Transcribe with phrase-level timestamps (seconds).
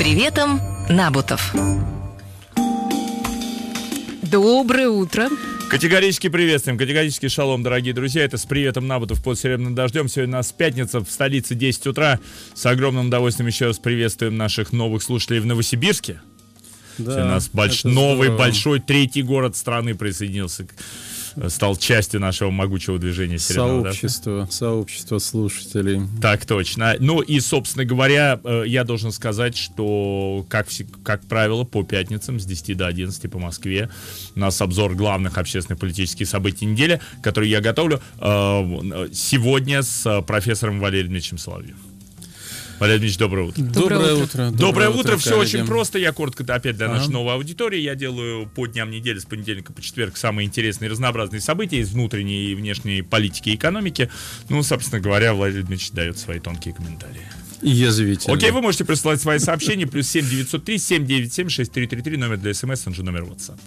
[0.00, 1.54] приветом, Набутов.
[4.22, 5.28] Доброе утро.
[5.68, 8.24] Категорически приветствуем, категорически шалом, дорогие друзья.
[8.24, 10.08] Это с приветом Набутов под серебряным дождем.
[10.08, 12.18] Сегодня у нас пятница в столице 10 утра.
[12.54, 16.22] С огромным удовольствием еще раз приветствуем наших новых слушателей в Новосибирске.
[16.96, 17.84] Да, у нас больш...
[17.84, 18.38] новый здорово.
[18.38, 20.66] большой третий город страны присоединился
[21.48, 24.50] стал частью нашего могучего движения Сообщество, да?
[24.50, 26.02] сообщество слушателей.
[26.20, 26.96] Так точно.
[26.98, 30.68] Ну и, собственно говоря, э, я должен сказать, что, как,
[31.02, 33.90] как правило, по пятницам с 10 до 11 по Москве
[34.34, 40.80] у нас обзор главных общественных политических событий недели, которые я готовлю э, сегодня с профессором
[40.80, 41.89] Валерием Дмитриевичем Соловьевым.
[42.80, 43.62] Валерий Дмитриевич, доброе утро.
[43.62, 44.44] Доброе, утро.
[44.44, 44.98] Доброе, доброе утро.
[45.00, 45.16] утро.
[45.18, 45.98] Все очень просто.
[45.98, 47.78] Я коротко, опять для нашей новой аудитории.
[47.78, 51.90] Я делаю по дням недели с понедельника по четверг самые интересные и разнообразные события из
[51.90, 54.10] внутренней и внешней политики и экономики.
[54.48, 57.20] Ну, собственно говоря, Владимир Дмитриевич дает свои тонкие комментарии.
[57.62, 58.34] Язвительно.
[58.34, 59.86] Окей, вы можете присылать свои сообщения.
[59.86, 63.60] Плюс 7 903 797 6333 номер для смс, он же номер WhatsApp.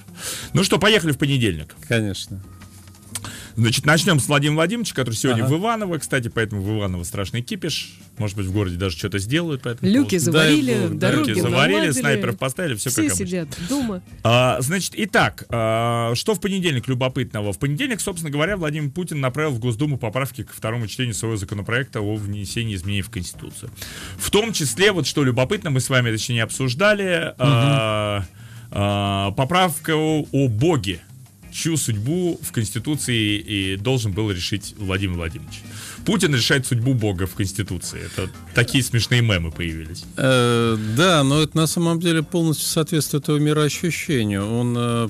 [0.53, 1.75] Ну что, поехали в понедельник.
[1.88, 2.41] Конечно.
[3.56, 5.54] Значит, начнем с Владимира Владимировича, который сегодня ага.
[5.54, 5.98] в Иваново.
[6.00, 7.94] Кстати, поэтому в Иваново страшный кипиш.
[8.18, 9.62] Может быть, в городе даже что-то сделают.
[9.64, 13.26] Поэтому Люки заварили, да, дороги Люки заварили, наладили, снайперов поставили, все, все как обычно.
[13.26, 14.02] сидят дома.
[14.24, 17.54] А, значит, итак, а, что в понедельник любопытного?
[17.54, 22.02] В понедельник, собственно говоря, Владимир Путин направил в Госдуму поправки к второму чтению своего законопроекта
[22.02, 23.72] о внесении изменений в Конституцию.
[24.18, 27.36] В том числе, вот что любопытно, мы с вами, точнее, обсуждали, угу.
[27.40, 28.26] а,
[28.72, 31.02] а, поправка о, о Боге
[31.54, 35.62] чью судьбу в Конституции и должен был решить Владимир Владимирович.
[36.06, 38.02] Путин решает судьбу Бога в Конституции.
[38.06, 40.04] Это такие смешные мемы появились.
[40.18, 44.46] Э, да, но это на самом деле полностью соответствует его мироощущению.
[44.52, 45.09] Он э,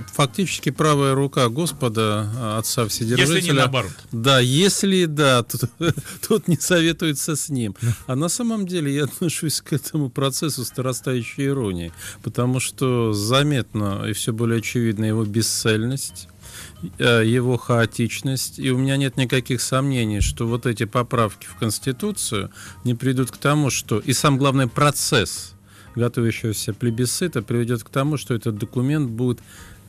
[0.00, 3.36] фактически правая рука Господа, а, Отца Вседержителя.
[3.36, 3.92] Если не наоборот.
[4.10, 5.62] Да, если да, тут,
[6.26, 7.74] тут не советуется с ним.
[8.06, 14.04] А на самом деле я отношусь к этому процессу с нарастающей иронией, потому что заметно
[14.06, 16.28] и все более очевидно его бесцельность,
[16.98, 22.50] э, его хаотичность, и у меня нет никаких сомнений, что вот эти поправки в Конституцию
[22.84, 23.98] не придут к тому, что...
[23.98, 25.54] И сам главный процесс
[25.94, 29.40] готовящегося плебисцита приведет к тому, что этот документ будет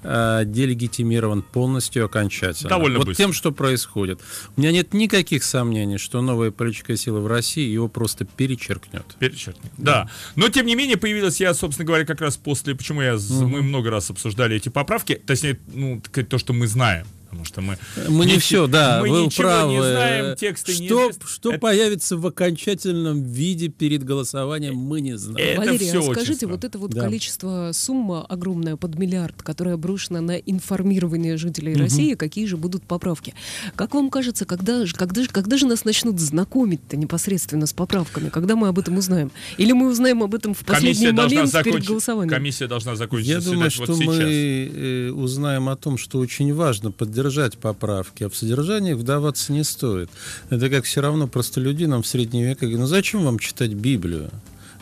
[0.04, 2.70] э, делегитимирован полностью окончательно.
[2.70, 3.24] Довольно вот быстро.
[3.24, 4.20] тем, что происходит.
[4.56, 9.06] У меня нет никаких сомнений, что новая политическая сила в России его просто перечеркнет.
[9.20, 9.72] Перечеркнет.
[9.78, 10.04] Да.
[10.04, 10.10] да.
[10.36, 13.48] Но тем не менее появилась я, собственно говоря, как раз после, почему я угу.
[13.48, 17.78] мы много раз обсуждали эти поправки, точнее, ну то, что мы знаем потому что мы...
[18.10, 19.74] Мы не, не все, да, мы вы ничего правы.
[19.74, 21.60] не знаем, тексты что, не Что это...
[21.60, 25.62] появится в окончательном виде перед голосованием, мы не знаем.
[25.62, 27.02] Это Валерий, все а скажите, вот это вот да.
[27.02, 31.82] количество, сумма огромная под миллиард, которая брошена на информирование жителей угу.
[31.82, 33.34] России, какие же будут поправки?
[33.76, 38.30] Как вам кажется, когда, когда, когда же нас начнут знакомить-то непосредственно с поправками?
[38.30, 39.32] Когда мы об этом узнаем?
[39.58, 42.30] Или мы узнаем об этом в последний Комиссия момент перед голосованием?
[42.30, 43.34] Комиссия должна закончиться.
[43.34, 48.24] Я думаю, что вот мы э, узнаем о том, что очень важно поддержать поддержать поправки,
[48.24, 50.10] а в содержании вдаваться не стоит.
[50.50, 54.30] Это как все равно простолюдинам в средние века, ну зачем вам читать Библию?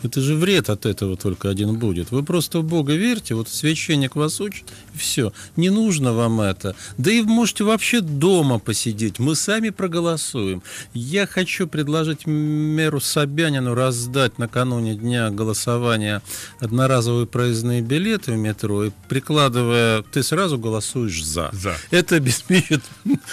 [0.02, 2.10] Это же вред от этого только один будет.
[2.10, 4.64] Вы просто в Бога верьте, вот священник вас учит,
[4.94, 5.32] все.
[5.56, 6.74] Не нужно вам это.
[6.98, 9.18] Да и можете вообще дома посидеть.
[9.18, 10.62] Мы сами проголосуем.
[10.94, 16.22] Я хочу предложить мэру Собянину раздать накануне дня голосования
[16.60, 21.50] одноразовые проездные билеты в метро, и прикладывая, ты сразу голосуешь за.
[21.52, 21.76] За.
[21.90, 22.82] Это обеспечит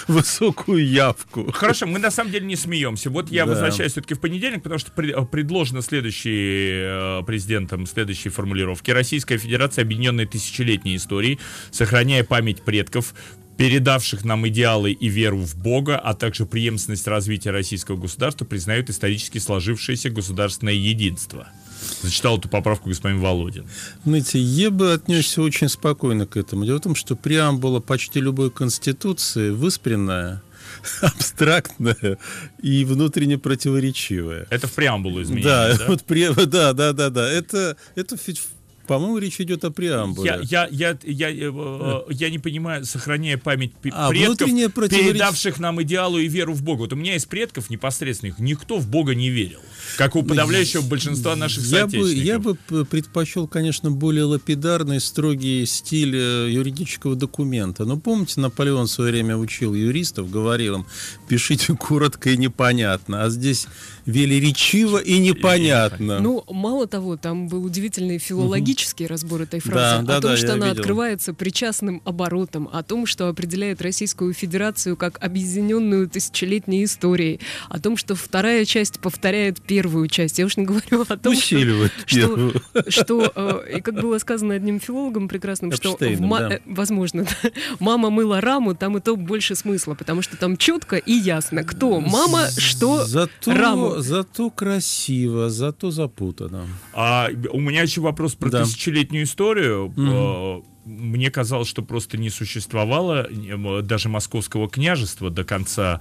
[0.08, 1.50] высокую явку.
[1.52, 3.10] Хорошо, мы на самом деле не смеемся.
[3.10, 3.52] Вот я да.
[3.52, 8.90] возвращаюсь все-таки в понедельник, потому что предложено следующий Э, президентом следующей формулировки.
[8.90, 11.38] Российская Федерация объединенной тысячелетней историей,
[11.70, 13.14] сохраняя память предков,
[13.56, 19.36] передавших нам идеалы и веру в Бога, а также преемственность развития российского государства, признают исторически
[19.36, 21.46] сложившееся государственное единство.
[22.02, 23.66] Зачитал эту поправку господин Володин.
[24.04, 26.64] Знаете, я бы отнесся очень спокойно к этому.
[26.64, 30.42] Дело в том, что преамбула почти любой конституции выспренная,
[31.02, 32.18] абстрактная
[32.62, 34.46] и внутренне противоречивая.
[34.50, 35.76] Это в преамбулу изменили, да?
[35.76, 36.32] Да, вот пре...
[36.32, 37.30] да, да, да, да.
[37.30, 38.16] Это, это
[38.86, 40.40] по-моему, речь идет о преамбуле.
[40.42, 46.18] Я, я, я, я, э, я не понимаю, сохраняя память а, предков, передавших нам идеалу
[46.18, 46.80] и веру в Бога.
[46.80, 49.60] Вот у меня из предков непосредственных никто в Бога не верил
[49.96, 52.54] как у подавляющего большинства наших я бы, я бы
[52.84, 57.84] предпочел, конечно, более лапидарный, строгий стиль э, юридического документа.
[57.84, 60.86] Но помните, Наполеон в свое время учил юристов, говорил им,
[61.28, 63.24] пишите коротко и непонятно.
[63.24, 63.66] А здесь
[64.06, 66.20] велеречиво и непонятно.
[66.20, 70.30] Ну, мало того, там был удивительный филологический лексический разбор этой фразы, Да, о да, том,
[70.30, 70.80] да, что она видел.
[70.80, 77.96] открывается причастным оборотом, о том, что определяет Российскую Федерацию как объединенную тысячелетней историей, о том,
[77.96, 80.38] что вторая часть повторяет первую часть.
[80.38, 82.62] Я уж не говорю о том, что, Усиливает что, первую.
[82.88, 86.50] что, э, и как было сказано одним филологом прекрасным, что в Эпштейном, ма- да.
[86.54, 87.50] э, возможно, да,
[87.80, 92.00] мама мыла раму, там и то больше смысла, потому что там четко и ясно, кто
[92.00, 93.89] мама, что зато, раму.
[93.98, 96.66] Зато красиво, зато запутанно.
[96.94, 98.64] А у меня еще вопрос про Да.
[98.64, 99.92] тысячелетнюю историю.
[99.96, 103.28] Э, Мне казалось, что просто не существовало
[103.82, 106.00] даже московского княжества до конца,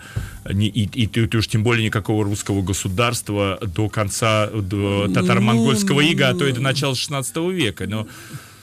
[0.51, 6.07] не- и, и, и уж тем более никакого русского государства до конца до татаро-монгольского Ну,
[6.11, 7.87] ига, а то и до начала 16 века.
[7.87, 8.07] Но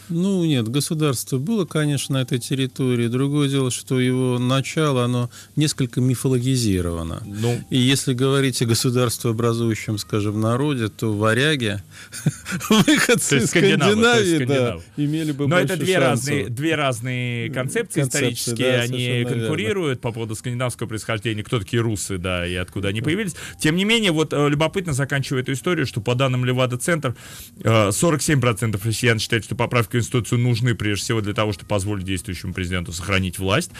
[0.08, 3.08] Ну, нет, государство было, конечно, на этой территории.
[3.08, 7.22] Другое дело, что его начало, оно несколько мифологизировано.
[7.26, 11.82] ну, И если говорить о государствообразующем, скажем, народе, то варяги,
[12.70, 19.24] выходцы из Скандинавии, да, имели бы Но это две разные, две разные концепции, исторические, они
[19.24, 23.34] конкурируют по поводу скандинавского происхождения, кто такие русы, да, и откуда они появились.
[23.58, 27.16] Тем не менее, вот э, любопытно, заканчивая эту историю, что по данным Левада-центр,
[27.62, 32.04] э, 47% россиян считают, что поправки в Конституцию нужны прежде всего для того, чтобы позволить
[32.04, 33.70] действующему президенту сохранить власть.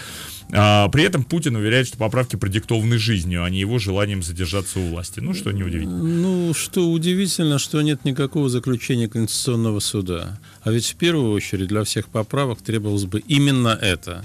[0.52, 4.88] А, При этом Путин уверяет, что поправки продиктованы жизнью, а не его желанием задержаться у
[4.88, 5.20] власти.
[5.20, 6.02] Ну, что неудивительно.
[6.02, 10.40] Ну, что удивительно, что нет никакого заключения Конституционного суда.
[10.62, 14.24] А ведь в первую очередь для всех поправок требовалось бы именно это.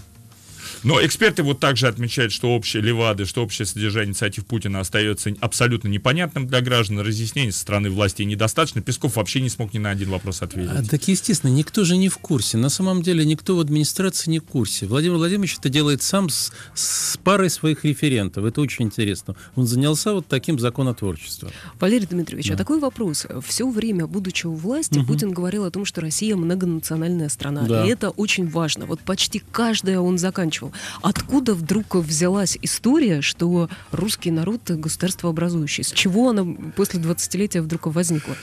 [0.83, 5.87] Но эксперты вот также отмечают, что общее Левады, что общее содержание инициатив Путина остается абсолютно
[5.87, 6.99] непонятным для граждан.
[6.99, 8.81] Разъяснений со стороны власти недостаточно.
[8.81, 10.71] Песков вообще не смог ни на один вопрос ответить.
[10.73, 12.57] А, так, естественно, никто же не в курсе.
[12.57, 14.87] На самом деле никто в администрации не в курсе.
[14.87, 18.45] Владимир Владимирович это делает сам с, с парой своих референтов.
[18.45, 19.35] Это очень интересно.
[19.55, 21.51] Он занялся вот таким законотворчеством.
[21.79, 23.27] Валерий Дмитриевич, а такой вопрос.
[23.45, 27.63] Все время, будучи у власти, Путин говорил о том, что Россия многонациональная страна.
[27.63, 27.85] Да.
[27.85, 28.85] И это очень важно.
[28.85, 30.70] Вот почти каждое он заканчивал.
[31.01, 35.83] Откуда вдруг взялась история, что русский народ государство образующее?
[35.83, 36.45] С чего она
[36.75, 38.35] после 20-летия вдруг возникла?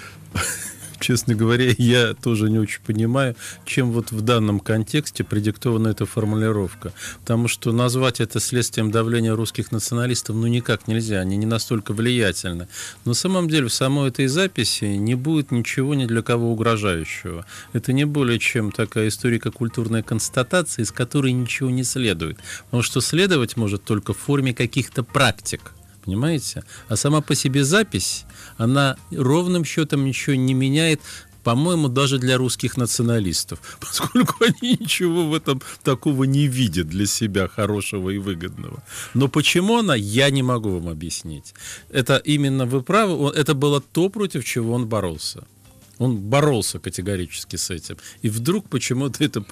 [1.00, 6.93] Честно говоря, я тоже не очень понимаю, чем вот в данном контексте предиктована эта формулировка.
[7.21, 12.69] Потому что назвать это следствием давления русских националистов ну никак нельзя, они не настолько влиятельны.
[13.05, 17.45] Но на самом деле в самой этой записи не будет ничего ни для кого угрожающего.
[17.73, 22.39] Это не более чем такая историко-культурная констатация, из которой ничего не следует.
[22.67, 25.73] Потому что следовать может только в форме каких-то практик.
[26.09, 26.65] Понимаете?
[26.89, 28.25] А сама по себе запись,
[28.57, 31.03] она ровным счетом ничего не меняет,
[31.45, 37.47] по-моему, даже для русских националистов, поскольку они ничего в этом такого не видят для себя
[37.47, 38.83] хорошего и выгодного.
[39.13, 41.53] Но почему она, я не могу вам объяснить.
[41.91, 45.45] Это именно вы правы, это было то, против чего он боролся.
[45.99, 47.97] Он боролся категорически с этим.
[48.23, 49.45] И вдруг почему-то это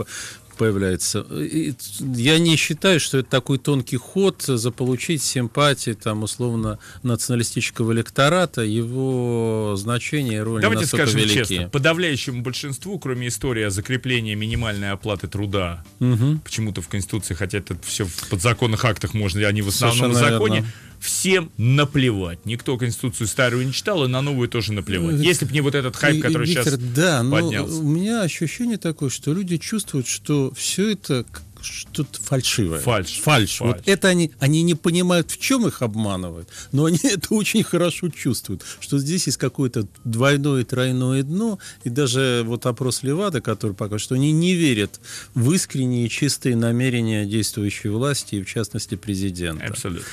[0.57, 1.21] появляется.
[1.21, 1.75] И
[2.17, 8.63] я не считаю, что это такой тонкий ход заполучить симпатии, там, условно, националистического электората.
[8.63, 11.39] Его значение и роль Давайте настолько скажем велики.
[11.55, 16.41] честно, подавляющему большинству, кроме истории о закреплении минимальной оплаты труда, Мгм.
[16.41, 20.55] почему-то в Конституции, хотя это все в подзаконных актах можно, они в основном Совершенно законе,
[20.57, 20.71] верно.
[21.07, 22.45] Всем наплевать.
[22.45, 25.21] Никто Конституцию старую не читал, и на новую тоже наплевать.
[25.21, 27.75] Если бы не вот этот хайп, который Виктор, сейчас да, но поднялся.
[27.75, 31.25] у меня ощущение такое, что люди чувствуют, что все это
[31.67, 32.79] что-то фальшивое.
[32.81, 33.21] Фальшь.
[33.21, 33.57] Фальшь.
[33.57, 33.77] Фальшь.
[33.77, 38.09] Вот это они, они не понимают, в чем их обманывают, но они это очень хорошо
[38.09, 43.99] чувствуют, что здесь есть какое-то двойное, тройное дно, и даже вот опрос Левада, который пока
[43.99, 45.01] что они не верят
[45.35, 49.65] в искренние чистые намерения действующей власти, и в частности президента.
[49.65, 50.07] Абсолютно.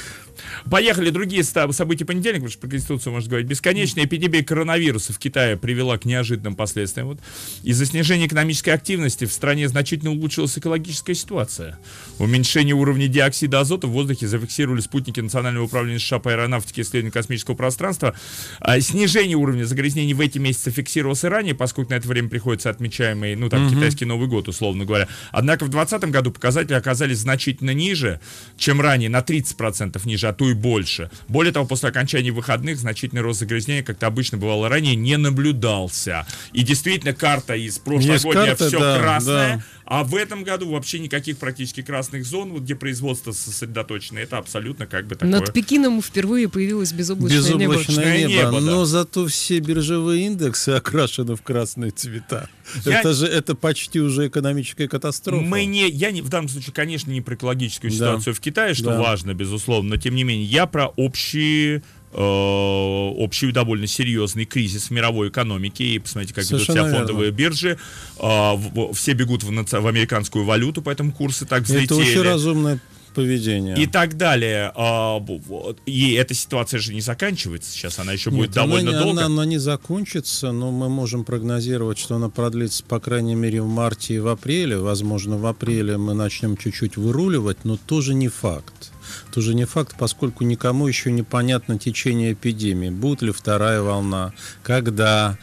[0.69, 3.47] Поехали другие события понедельника, потому что про Конституцию можно говорить.
[3.47, 7.07] Бесконечная эпидемия коронавируса в Китае привела к неожиданным последствиям.
[7.07, 7.19] Вот.
[7.63, 11.77] Из-за снижения экономической активности в стране значительно улучшилась экологическая ситуация.
[12.19, 17.13] Уменьшение уровня диоксида азота в воздухе зафиксировали спутники Национального управления США по аэронавтике и исследованию
[17.13, 18.15] космического пространства.
[18.59, 22.69] А снижение уровня загрязнений в эти месяцы фиксировалось и ранее, поскольку на это время приходится
[22.69, 25.07] отмечаемый, ну, там, китайский Новый год, условно говоря.
[25.31, 28.19] Однако в 2020 году показатели оказались значительно ниже,
[28.57, 31.09] чем ранее, на 30% ниже, а то и больше.
[31.27, 36.25] Более того, после окончания выходных значительный рост загрязнения, как то обычно бывало ранее, не наблюдался.
[36.51, 39.63] И действительно, карта из прошлогодня карта, все да, красное, да.
[39.85, 44.19] а в этом году вообще никаких практически красных зон, вот где производство сосредоточено.
[44.19, 45.29] Это абсолютно как бы такое...
[45.29, 47.73] Над Пекином впервые появилось безоблачное, небо.
[47.73, 48.59] Безоблачное небо, небо, да.
[48.59, 52.49] но зато все биржевые индексы окрашены в красные цвета.
[52.85, 55.43] Я- Это же это почти уже экономическая катастрофа.
[55.43, 57.95] Мы не, я не, в данном случае, конечно, не про экологическую Да.
[57.97, 58.99] ситуацию в Китае, что Да.
[59.01, 61.83] важно, безусловно, но тем не менее, я про общие
[62.15, 65.83] э, общий довольно серьезный кризис в мировой экономике.
[65.83, 66.97] И посмотрите, как ведут Совершенно себя верно.
[67.07, 67.77] фондовые биржи.
[68.19, 71.85] Э, в- в- все бегут в, в американскую валюту, поэтому курсы так взлетели.
[71.85, 72.79] Это очень разумное
[73.13, 73.75] поведение.
[73.81, 74.71] И так далее.
[74.75, 75.79] А, вот.
[75.85, 79.11] И эта ситуация же не заканчивается сейчас, она еще будет она довольно не- долго.
[79.11, 83.67] Она, она не закончится, но мы можем прогнозировать, что она продлится, по крайней мере, в
[83.67, 84.77] марте и в апреле.
[84.77, 88.91] Возможно, в апреле мы начнем чуть-чуть выруливать, но тоже не факт.
[89.33, 92.89] Тоже не факт, поскольку никому еще непонятно течение эпидемии.
[92.89, 95.37] Будет ли вторая волна, когда,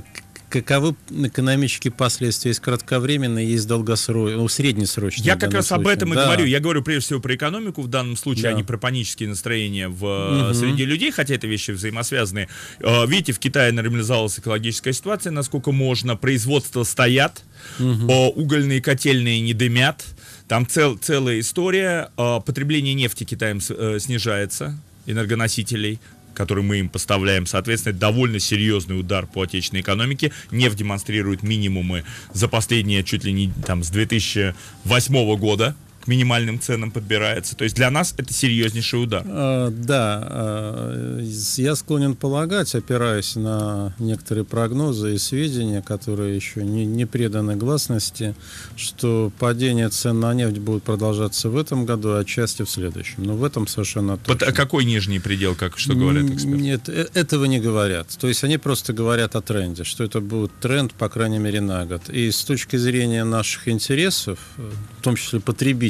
[0.00, 0.02] к-
[0.48, 2.50] каковы экономические последствия.
[2.50, 5.26] Есть кратковременные, есть долгосрочные, ну, среднесрочные.
[5.26, 5.96] Я как раз об случае.
[5.96, 6.24] этом и Да.
[6.24, 6.44] говорю.
[6.46, 8.48] Я говорю прежде всего про экономику в данном случае, Да.
[8.50, 10.04] а не про панические настроения в,
[10.50, 10.54] Мгм.
[10.54, 12.48] среди людей, хотя это вещи взаимосвязанные.
[12.80, 16.16] Э, Видите, в Китае нормализовалась экологическая ситуация, насколько можно.
[16.16, 17.42] Производства стоят,
[17.78, 20.04] э, угольные котельные не дымят.
[20.48, 22.10] Там цел- целая история.
[22.16, 26.00] Э, Потребление нефти Китаем снижается, энергоносителей
[26.38, 27.46] который мы им поставляем.
[27.46, 30.30] Соответственно, довольно серьезный удар по отечественной экономике.
[30.52, 35.74] Нефть демонстрирует минимумы за последние чуть ли не там с 2008 года
[36.04, 37.56] к минимальным ценам подбирается.
[37.56, 39.22] То есть для нас это серьезнейший удар.
[39.26, 41.20] А, Да, а,
[41.56, 48.34] я склонен полагать, опираясь на некоторые прогнозы и сведения, которые еще не, не преданы гласности,
[48.76, 53.24] что падение цен на нефть будет продолжаться в этом году, а отчасти в следующем.
[53.24, 54.46] Но в этом совершенно Под- точно.
[54.48, 56.58] а какой нижний предел, как что говорят эксперты?
[56.60, 58.08] Нет, э- этого не говорят.
[58.18, 61.84] То есть они просто говорят о тренде, что это будет тренд, по крайней мере, на
[61.86, 62.08] год.
[62.08, 65.40] И с точки зрения наших интересов, э, в том числе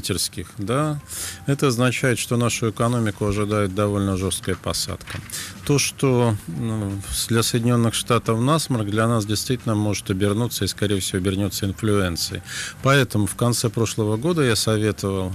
[0.08, 0.98] потребительских, да,
[1.46, 5.18] это означает, что нашу экономику ожидает довольно жесткая посадка.
[5.66, 6.92] То, что ну,
[7.28, 12.42] для Соединенных Штатов насморк, для нас действительно может обернуться и, скорее всего, обернется инфлюенцией.
[12.82, 15.32] Поэтому в конце прошлого года я советовал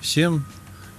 [0.00, 0.44] всем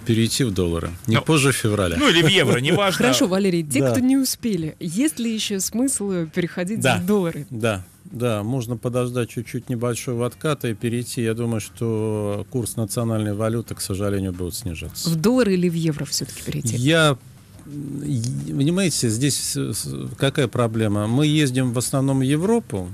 [0.05, 0.91] перейти в доллары.
[1.07, 1.97] Не Ну, позже февраля.
[1.97, 2.97] Ну или в евро, неважно.
[2.97, 3.91] Хорошо, Валерий, те, Да.
[3.91, 6.97] кто не успели, есть ли еще смысл переходить Да.
[6.97, 7.47] в доллары?
[7.49, 7.83] Да,
[8.15, 11.21] да, можно подождать чуть-чуть небольшого отката и перейти.
[11.21, 15.09] Я думаю, что курс национальной валюты, к сожалению, будет снижаться.
[15.09, 16.75] В доллары или в евро все-таки перейти?
[16.77, 17.17] Я
[17.65, 19.73] Понимаете, здесь э,
[20.19, 21.07] какая проблема?
[21.07, 22.89] Мы ездим в основном в Европу,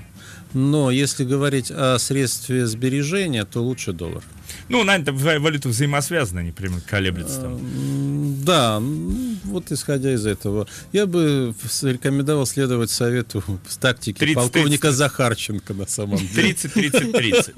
[0.54, 4.24] но если говорить о средстве сбережения, то лучше доллар.
[4.70, 7.54] Ну, на это валюта взаимосвязана, они прямо колеблются там.
[7.56, 11.54] М, Да, ну, вот исходя из этого, я бы
[11.84, 16.54] рекомендовал следовать совету с тактики 30, полковника Захарченко на самом деле.
[16.54, 17.54] 30, 30, 30.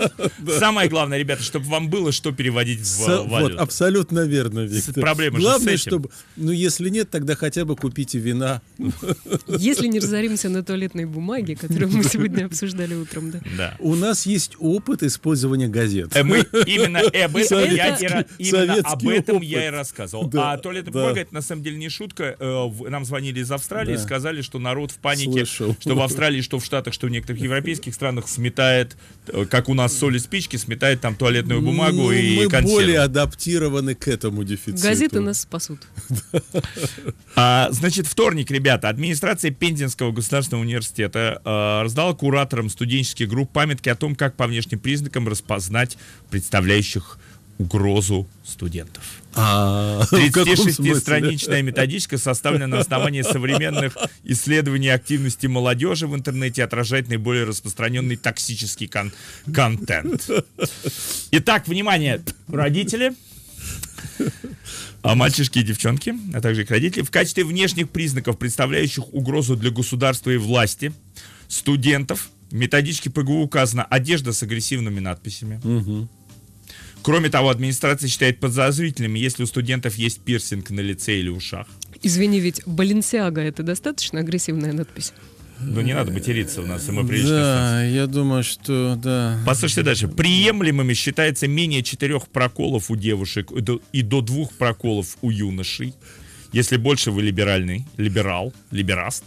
[0.59, 3.59] Самое главное, ребята, чтобы вам было что переводить в валюту.
[3.62, 5.01] абсолютно верно, Виктор.
[5.01, 6.09] проблема Главное, чтобы...
[6.35, 8.62] Ну, если нет, тогда хотя бы купите вина.
[9.47, 13.39] Если не разоримся на туалетной бумаге, которую мы сегодня обсуждали утром, да.
[13.57, 13.75] Да.
[13.79, 16.15] У нас есть опыт использования газет.
[16.15, 19.47] Э, Мы именно об этом, я, и ра- именно об советский этом опыт.
[19.47, 20.29] я и рассказывал.
[20.35, 22.36] А туалетная бумага, это на самом деле не шутка.
[22.40, 24.02] Э, Нам звонили из Австралии, Да.
[24.02, 25.75] сказали, что народ в панике, Слышал.
[25.80, 28.96] что в Австралии, что в Штатах, что в некоторых европейских странах сметает,
[29.28, 32.72] э, как у нас соли спички, сметает там туалетную бумагу Ну, и мы консервы.
[32.82, 34.82] более адаптированы к этому дефициту.
[34.88, 35.80] Газеты нас спасут.
[37.36, 43.96] А, значит, вторник, ребята, администрация Пензенского государственного университета а, раздала кураторам студенческих групп памятки о
[43.96, 45.98] том, как по внешним признакам распознать
[46.30, 47.18] представляющих
[47.57, 49.03] угрозу студентов.
[49.36, 50.91] А, в каком смысле?
[50.93, 58.88] 36-страничная методичка составлена на основании современных исследований активности молодежи в интернете, отражает наиболее распространенный токсический
[58.88, 59.12] кон-
[59.53, 60.29] контент.
[61.31, 63.13] Итак, внимание, родители,
[65.01, 69.72] а мальчишки и девчонки, а также их родители, в качестве внешних признаков, представляющих угрозу для
[69.72, 70.93] государства и власти,
[71.48, 75.60] студентов, в методичке ПГУ указана одежда с агрессивными надписями.
[75.63, 76.07] Мгм.
[77.03, 81.67] Кроме того, администрация считает подозрительными, если у студентов есть пирсинг на лице или ушах.
[82.01, 85.13] Извини, ведь Баленсиага это достаточно агрессивная надпись?
[85.60, 89.38] Ну, не надо материться у нас, и мы прилично Да, я думаю, что да.
[89.45, 90.07] Послушайте дальше.
[90.07, 95.93] Приемлемыми считается менее четырех проколов у девушек и до, и до двух проколов у юношей.
[96.51, 99.24] Если больше вы либеральный, либерал, либераст.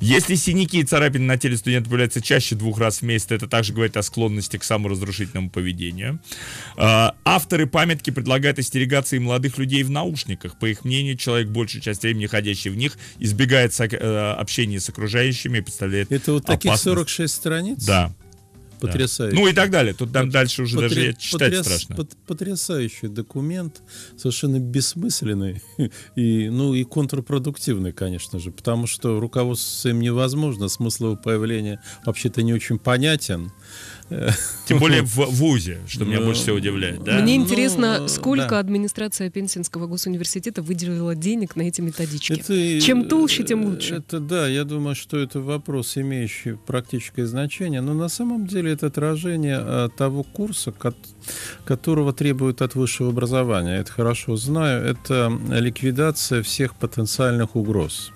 [0.00, 3.46] Если синяки и царапины на теле студента появляются чаще двух раз в месяц, то это
[3.48, 6.20] также говорит о склонности к саморазрушительному поведению.
[6.76, 10.58] А, Авторы памятки предлагают остерегаться и молодых людей в наушниках.
[10.58, 15.58] По их мнению, человек большую часть времени, ходящий в них, избегает э, общения с окружающими
[15.58, 16.84] и представляет Это вот таких опасность.
[16.84, 17.84] 46 страниц?
[17.84, 18.12] Да.
[18.80, 19.36] Потрясающе.
[19.36, 19.94] Ну и так далее.
[19.94, 21.96] Тут там дальше уже даже Потре- я читать потряс- страшно.
[21.96, 23.82] пот- Потрясающий документ,
[24.16, 25.62] совершенно бессмысленный
[26.16, 32.42] и, ну, и контрпродуктивный, конечно же, потому что руководствоваться им невозможно, смысл его появления вообще-то
[32.42, 33.50] не очень понятен.
[34.66, 37.02] Тем более в ВУЗе, что меня Ну, больше всего удивляет.
[37.04, 37.20] Да?
[37.20, 38.58] Мне Ну, интересно, сколько да.
[38.58, 42.32] администрация Пензенского госуниверситета выделила денег на эти методички?
[42.32, 43.96] Это, Чем толще, тем лучше.
[43.96, 48.86] Это да, я думаю, что это вопрос, имеющий практическое значение, но на самом деле это
[48.86, 50.96] отражение э, того курса, кот-
[51.64, 53.78] которого требуют от высшего образования.
[53.80, 54.84] Это хорошо знаю.
[54.84, 58.12] Это ликвидация всех потенциальных угроз.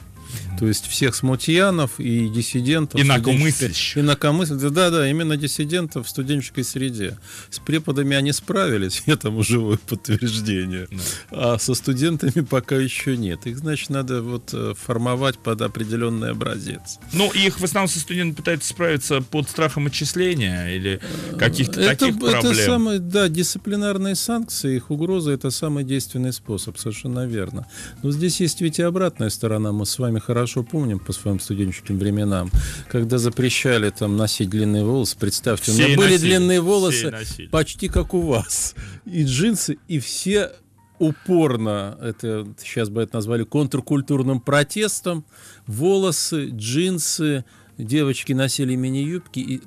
[0.59, 3.01] То есть всех смутьянов и диссидентов.
[3.01, 3.99] Инакомыслящих.
[3.99, 4.73] Инакомыслящих.
[4.73, 7.19] Да, да, именно диссидентов в студенческой среде.
[7.51, 10.89] С преподами они справились, я тому живое подтверждение.
[11.31, 13.47] А со студентами пока еще нет.
[13.47, 16.99] Их, значит, надо вот э, формовать под определенный образец.
[17.13, 21.01] Ну, их в основном со студенты пытаются справиться под страхом отчисления или
[21.39, 22.55] каких-то это, таких это проблем.
[22.55, 27.67] самые, да, дисциплинарные санкции, их угроза это самый действенный способ, совершенно верно.
[28.03, 29.73] Но здесь есть ведь и обратная сторона.
[29.73, 32.51] Мы с вами хорошо помним по своим студенческим временам,
[32.91, 35.17] когда запрещали там носить длинные волосы.
[35.19, 37.15] Представьте, у Все меня и были носили, длинные волосы
[37.51, 38.75] почти как у вас.
[39.05, 40.53] И джинсы, и все
[40.99, 45.25] упорно, это сейчас бы это назвали контркультурным протестом,
[45.67, 47.45] волосы, джинсы,
[47.77, 49.63] девочки носили мини-юбки, и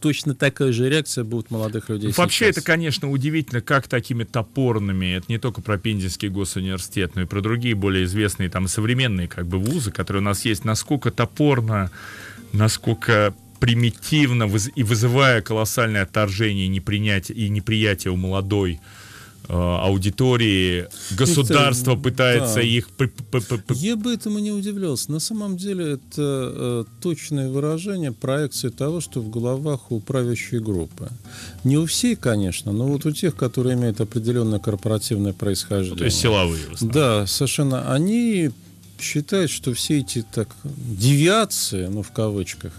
[0.00, 2.58] точно такая же реакция будет молодых людей Вообще сейчас.
[2.58, 7.40] это, конечно, удивительно, как такими топорными, это не только про Пензенский госуниверситет, но и про
[7.40, 11.90] другие более известные там современные как бы вузы, которые у нас есть, насколько топорно,
[12.52, 18.80] насколько примитивно и вызывая колоссальное отторжение и непринятие, и неприятие у молодой
[19.48, 22.62] аудитории, государство Это- пытается да.
[22.62, 22.88] их...
[23.74, 25.10] Я бы этому не удивлялся.
[25.10, 31.08] На самом деле это э, точное выражение проекции того, что в головах у правящей группы.
[31.64, 35.98] Не у всей, конечно, но вот у тех, которые имеют определенное корпоративное происхождение.
[35.98, 36.62] То есть силовые.
[36.80, 37.92] Да, совершенно.
[37.92, 38.50] Они
[39.00, 42.72] считают, что все эти так девиации, ну в кавычках,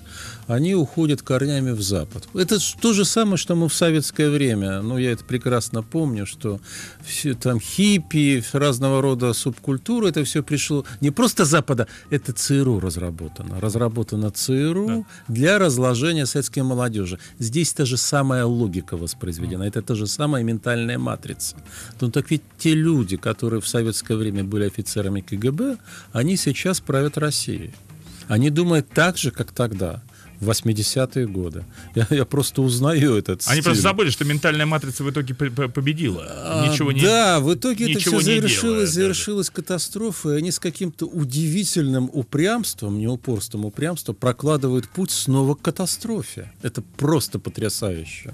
[0.51, 2.27] они уходят корнями в Запад.
[2.33, 4.81] Это то же самое, что мы в советское время.
[4.81, 6.59] Ну, я это прекрасно помню, что
[7.05, 13.61] все там хиппи, разного рода субкультуры, это все пришло не просто Запада, это ЦРУ разработано.
[13.61, 17.17] Разработано ЦРУ для разложения советской молодежи.
[17.39, 21.55] Здесь та же самая логика воспроизведена, это та же самая ментальная матрица.
[22.01, 25.77] Ну так ведь те люди, которые в советское время были офицерами КГБ,
[26.11, 27.73] они сейчас правят Россией.
[28.27, 30.01] Они думают так же, как тогда,
[30.41, 31.63] в 80-е годы.
[31.95, 33.63] Я, я просто узнаю этот Они стиль.
[33.63, 36.25] просто забыли, что ментальная матрица в итоге победила.
[36.27, 36.99] А, Ничего не...
[37.01, 38.91] Да, в итоге это все завершилось, делая даже.
[38.91, 46.51] завершилась катастрофой, они с каким-то удивительным упрямством, не упорством, упрямством прокладывают путь снова к катастрофе.
[46.63, 48.33] Это просто потрясающе.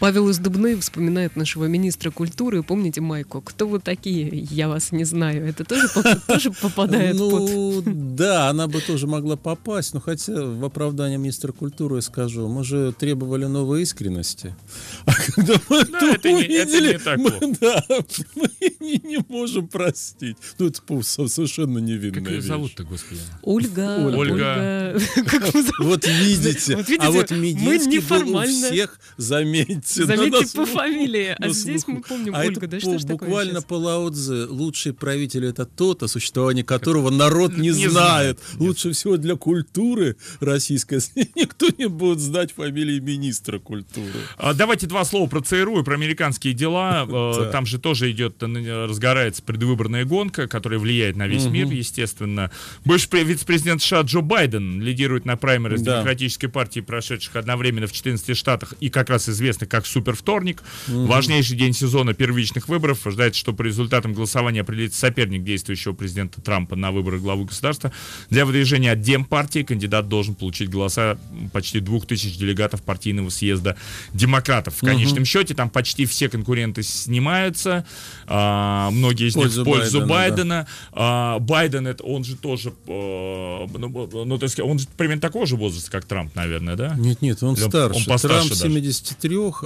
[0.00, 2.62] Павел из Дубны вспоминает нашего министра культуры.
[2.62, 3.42] Помните майку?
[3.42, 4.30] Кто вы такие?
[4.50, 5.46] Я вас не знаю.
[5.46, 5.88] Это тоже,
[6.26, 7.30] тоже попадает под...
[7.30, 12.48] Ну, да, она бы тоже могла попасть, но хотя в оправдании министра культуры я скажу,
[12.48, 14.56] мы же требовали новой искренности.
[15.04, 17.84] А когда мы Да, это это не- это увидели, не так мы, да,
[18.34, 20.38] мы не, не можем простить.
[20.58, 23.20] Ну, это совершенно невинная Как ее зовут-то, господи?
[23.42, 23.98] Ольга.
[23.98, 24.18] Ольга.
[24.18, 25.00] Ольга.
[25.26, 25.74] Как вы зовут?
[25.80, 29.89] Вот видите, Вот видите, а вот Мединский был у всех, заметьте.
[29.96, 31.36] На Заметьте по фамилии.
[31.38, 31.98] А здесь слуху.
[31.98, 32.66] мы помним А Ольга.
[32.66, 34.46] Да что ж такое буквально по Лао Цзэ.
[34.46, 37.90] Лучший правитель это тот, о существовании которого народ не, Не знает.
[37.90, 38.40] знает.
[38.60, 40.98] Лучше всего для культуры российской
[41.36, 44.06] никто не будет знать фамилии министра культуры.
[44.38, 47.06] А, Давайте два слова про ЦРУ и про американские дела.
[47.10, 47.50] Э, Да.
[47.50, 52.50] Там же тоже идет, э, разгорается предвыборная гонка, которая влияет на весь мир, естественно.
[52.84, 55.94] Бывший пре- вице-президент США Джо Байден лидирует на праймерис Да.
[55.96, 60.62] демократической партии, прошедших одновременно в 14 штатах и как раз известный как супервторник.
[60.86, 63.06] Важнейший день сезона первичных выборов.
[63.06, 67.92] Ожидается, что по результатам голосования определится соперник действующего президента Трампа на выборах главы государства.
[68.28, 71.18] Для выдвижения от Демпартии кандидат должен получить голоса
[71.52, 73.76] почти двух тысяч делегатов партийного съезда
[74.12, 74.74] демократов.
[74.76, 77.84] В конечном счете там почти все конкуренты снимаются,
[78.26, 80.66] а, многие из них в пользу Байдена, Байдена.
[80.92, 85.46] А, Байден, это он же тоже, э, ну, ну, то есть он же примерно такого
[85.46, 86.94] же возраста, как Трамп, наверное, да?
[86.96, 87.98] Нет, нет, он Или старше.
[87.98, 88.62] он постарше Трамп даже.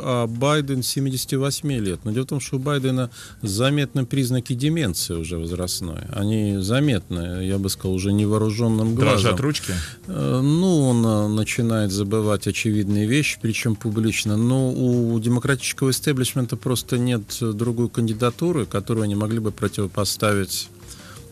[0.04, 2.00] 73, а Байден 78 лет.
[2.04, 3.10] Но дело в том, что у Байдена
[3.42, 6.00] заметны признаки деменции уже возрастной.
[6.12, 9.22] Они заметны, я бы сказал, уже невооруженным глазом.
[9.22, 9.72] Дрожат ручки.
[10.06, 14.36] Э, Ну, он э, начинает забывать очевидные вещи, причем публично.
[14.36, 20.68] Но у демократического истеблишмента просто нет другой кандидатуры, которую они могли бы противопоставить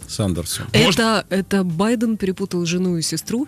[0.08, 0.62] Сандерсу.
[0.74, 3.46] Может- Это, это Байден перепутал жену и сестру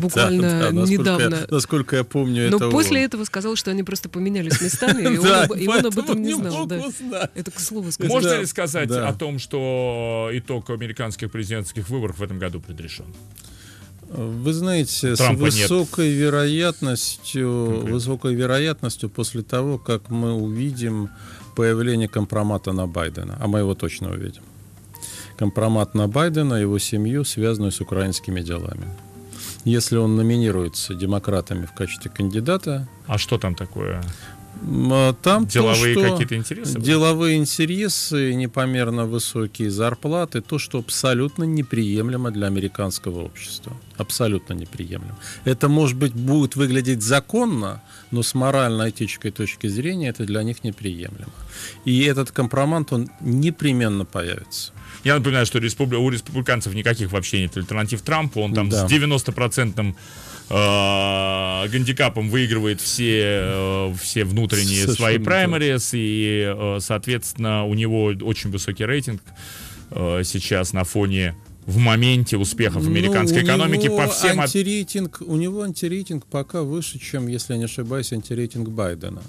[0.00, 1.34] буквально Да, да, насколько недавно.
[1.34, 3.04] Я, насколько я помню, Но это после он.
[3.06, 6.22] этого сказал, что они просто поменялись местами, и он, Да, об, и он об этом
[6.22, 6.66] не знал.
[6.66, 6.76] да.
[6.78, 7.30] узнать.
[7.34, 8.12] Это к слову сказать.
[8.12, 9.08] Можно Да, ли сказать да.
[9.08, 13.06] о том, что итог американских президентских выборов в этом году предрешен?
[14.08, 15.68] Вы знаете, Трампа с нет.
[15.68, 17.92] высокой вероятностью, Окей.
[17.92, 21.10] высокой вероятностью после того, как мы увидим
[21.56, 24.42] появление компромата на Байдена, а мы его точно увидим.
[25.36, 28.86] Компромат на Байдена и его семью, связанную с украинскими делами.
[29.66, 34.00] Если он номинируется демократами в качестве кандидата, А что там такое?
[34.68, 36.80] А там то, Деловые что- какие-то интересы?
[36.80, 43.72] Деловые интересы, непомерно высокие зарплаты, то, что абсолютно неприемлемо для американского общества.
[43.96, 45.16] Абсолютно неприемлемо.
[45.44, 51.32] Это, может быть, будет выглядеть законно, но с морально-этической точки зрения это для них неприемлемо.
[51.84, 54.72] И этот компромат, он непременно появится.
[55.04, 58.40] Я напоминаю, что республи- у республиканцев никаких вообще нет альтернатив Трампу.
[58.40, 58.86] Он там Да.
[58.86, 59.94] с 90% э,
[60.48, 68.50] гандикапом выигрывает все, э, все внутренние Совершенно свои праймерис, и, э, соответственно, у него очень
[68.50, 69.20] высокий рейтинг
[69.90, 71.34] э, сейчас на фоне
[71.66, 74.40] в моменте успехов Ну, американской экономики по всем...
[74.40, 79.22] от- антирейтинг, у него антирейтинг пока выше, чем, если я не ошибаюсь, антирейтинг Байдена.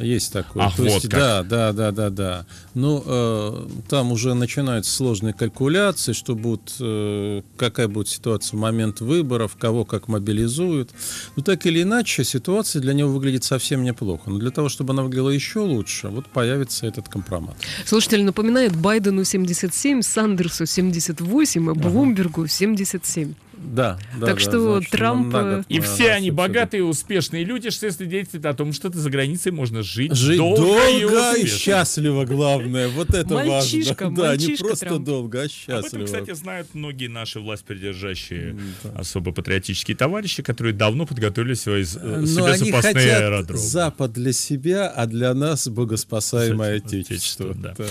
[0.00, 0.64] Есть такое.
[0.64, 1.20] Ах, То вот есть, как.
[1.20, 2.46] да, да, да, да, да.
[2.74, 9.00] Но э, там уже начинаются сложные калькуляции, что будет, э, какая будет ситуация в момент
[9.00, 10.90] выборов, кого как мобилизуют.
[11.36, 14.30] Но так или иначе, ситуация для него выглядит совсем неплохо.
[14.30, 17.56] Но для того, чтобы она выглядела еще лучше, вот появится этот компромат.
[17.86, 23.34] Слушатель напоминает, Байдену 77, Сандерсу 78, а Блумбергу 77.
[23.62, 24.26] Да, да.
[24.26, 28.54] Так да, что значит, Трамп, год И все они богатые, успешные люди, что свидетельствует о
[28.54, 31.58] том, что ты за границей можно жить, Жить долго, и долго и успешно.
[31.58, 32.88] счастливо, главное.
[32.88, 34.16] Вот это Мальчишка, важно.
[34.22, 35.04] Да, не мальчишка просто Трамп.
[35.04, 35.86] долго, а Об счастливо.
[35.86, 38.56] этом, кстати, знают многие наши власть придержащие
[38.94, 43.62] особо патриотические товарищи, которые давно подготовили свои э, Но себе они запасные хотят аэродромы.
[43.62, 47.54] Запад для себя, а для нас богоспасаемое Отечество, Отечество.
[47.54, 47.74] да.
[47.78, 47.84] Да.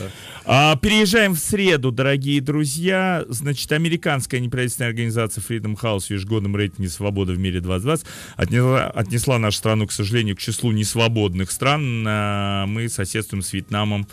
[0.45, 3.23] А, переезжаем в среду, дорогие друзья.
[3.29, 9.39] Значит, американская неправительственная организация Freedom House в ежегодном рейтинге «Свобода в мире 2020» отнесла, отнесла
[9.39, 12.05] нашу страну, к сожалению, к числу несвободных стран.
[12.07, 14.07] А, Мы соседствуем с Вьетнамом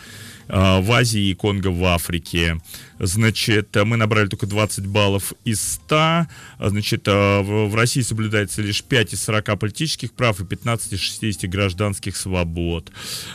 [0.48, 2.60] а, в Азии и Конго в Африке.
[2.98, 5.96] Значит, а, мы набрали только 20 баллов из 100.
[5.96, 6.26] А,
[6.58, 11.48] Значит, а, в России соблюдается лишь 5 из 40 политических прав и 15 из 60
[11.50, 12.90] гражданских свобод.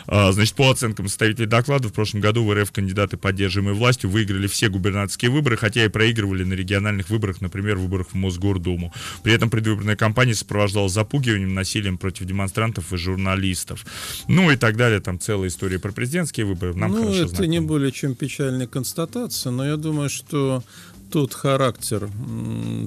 [0.06, 4.46] А, Значит, по оценкам составителей доклада, в прошлом году в РФ кандидаты, поддерживаемые властью, выиграли
[4.46, 8.92] все губернаторские выборы, хотя и проигрывали на региональных выборах, например, выборах в Мосгордуму.
[9.22, 13.84] При этом предвыборная кампания сопровождалась запугиванием, насилием против демонстрантов и журналистов.
[14.28, 15.00] Ну и так далее.
[15.00, 16.74] Там целая история про президентские выборы.
[16.74, 17.48] Нам ну, хорошо это знакома.
[17.48, 20.62] не более чем печальная констатация, но я думаю, что
[21.10, 22.08] тот характер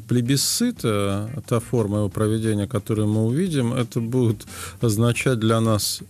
[0.08, 4.46] плебисцита, та форма его проведения, которую мы увидим, это будет
[4.82, 6.02] означать для нас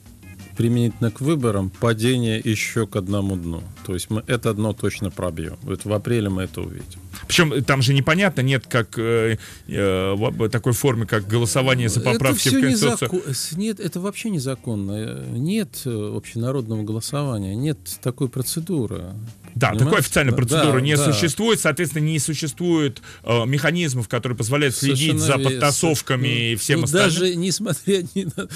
[0.56, 3.62] применительно к выборам падение еще к одному дну.
[3.86, 5.58] То есть мы это дно точно пробьем.
[5.62, 7.00] Вот в апреле мы это увидим.
[7.28, 10.15] Причем там же непонятно, нет как э, э,
[10.52, 13.10] такой формы, как голосование за поправки это в Конституцию.
[13.12, 14.91] незако- Нет, это вообще незаконно.
[14.93, 19.13] Э, Нет э, общенародного голосования, нет такой процедуры.
[19.58, 19.86] Да, Понимаешь?
[19.86, 21.12] такой официальной Да, процедуры не да.
[21.12, 26.80] существует, соответственно, не существует э, механизмов, которые позволяют следить Совершенно за подтасовками и Ну, всем
[26.80, 27.10] ну, остальным.
[27.10, 28.48] Даже несмотря ни на...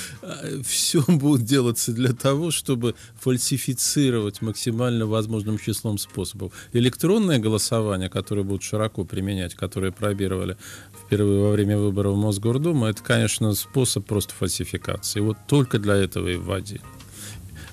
[0.63, 6.53] Все будет делаться для того, чтобы фальсифицировать максимально возможным числом способов.
[6.73, 10.57] Электронное голосование, которое будут широко применять, которое пробировали
[11.05, 15.19] впервые во время выборов в Мосгордуму, это, конечно, способ просто фальсификации.
[15.19, 16.81] Вот только для этого и вводили.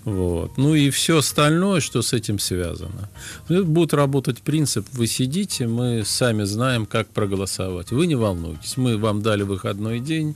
[0.04, 0.56] Вот.
[0.56, 3.08] Ну и все остальное, что с этим связано.
[3.48, 7.90] Ну, Будет работать принцип, вы сидите, мы сами знаем, как проголосовать.
[7.90, 10.34] Вы не волнуйтесь, мы вам дали выходной день.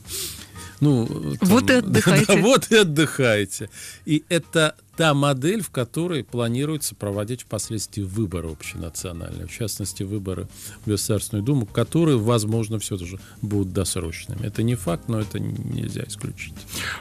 [0.79, 1.07] Ну,
[1.41, 2.25] Вот и отдыхайте.
[2.27, 3.69] Да, вот и отдыхайте.
[4.05, 10.47] И это та модель, в которой планируется проводить впоследствии выборы общенациональные, в частности, выборы
[10.85, 14.45] в Государственную Думу, которые, возможно, все же будут досрочными.
[14.45, 16.53] Это не факт, но это нельзя исключить.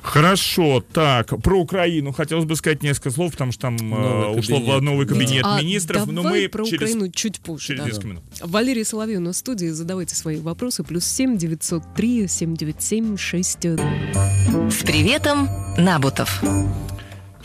[0.02, 4.56] Хорошо, так, про Украину хотелось бы сказать несколько слов, потому что там э, Новый ушло
[4.58, 4.82] в кабинет.
[4.82, 7.66] новый кабинет А министров, но давай мы про через, Украину чуть позже.
[7.66, 7.86] через да.
[7.86, 8.22] несколько минут.
[8.40, 9.66] Валерий Соловей у нас в студии.
[9.66, 10.82] Задавайте свои вопросы.
[10.82, 13.64] Плюс семь девятьсот три семь девять семь шесть.
[13.64, 16.42] С приветом, Набутов.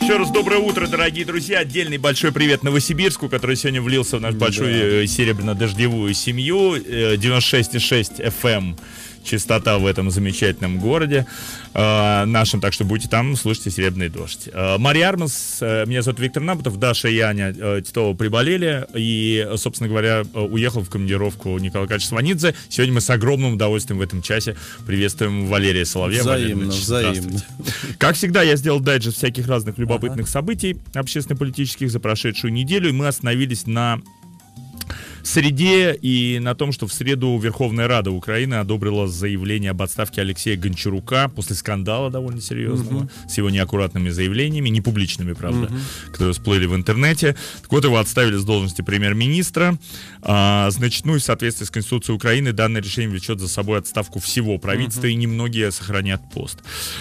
[0.00, 1.58] Еще раз доброе утро, дорогие друзья.
[1.58, 6.76] Отдельный большой привет Новосибирску, который сегодня влился в нашу большую э, серебряно-дождевую семью.
[6.76, 8.78] Э, 96,6 FM
[9.28, 11.26] частота в этом замечательном городе
[11.74, 14.48] э, нашем, так что будете там, слушайте «Серебряный дождь».
[14.52, 19.46] Э, Мария Армас, э, меня зовут Виктор Набутов, Даша и Аня э, Титова приболели, и,
[19.56, 22.54] собственно говоря, э, уехал в командировку Николай Кач Сванидзе.
[22.68, 26.24] Сегодня мы с огромным удовольствием в этом часе приветствуем Валерия Соловья.
[26.24, 27.42] Валерий Взаимно, Ильич, взаимно.
[27.98, 33.06] Как всегда, я сделал дайджест всяких разных любопытных событий общественно-политических за прошедшую неделю, и мы
[33.06, 34.00] остановились на
[35.26, 40.56] среде и на том, что в среду Верховная Рада Украины одобрила заявление об отставке Алексея
[40.56, 43.10] Гончарука после скандала довольно серьезного угу.
[43.28, 45.74] с его неаккуратными заявлениями, не публичными, правда, угу.
[46.12, 47.36] которые всплыли в интернете.
[47.62, 49.78] Так вот, его отставили с должности премьер-министра.
[50.22, 54.20] А, значит, ну и в соответствии с Конституцией Украины данное решение влечет за собой отставку
[54.20, 55.08] всего правительства, угу.
[55.08, 56.58] и немногие сохранят пост.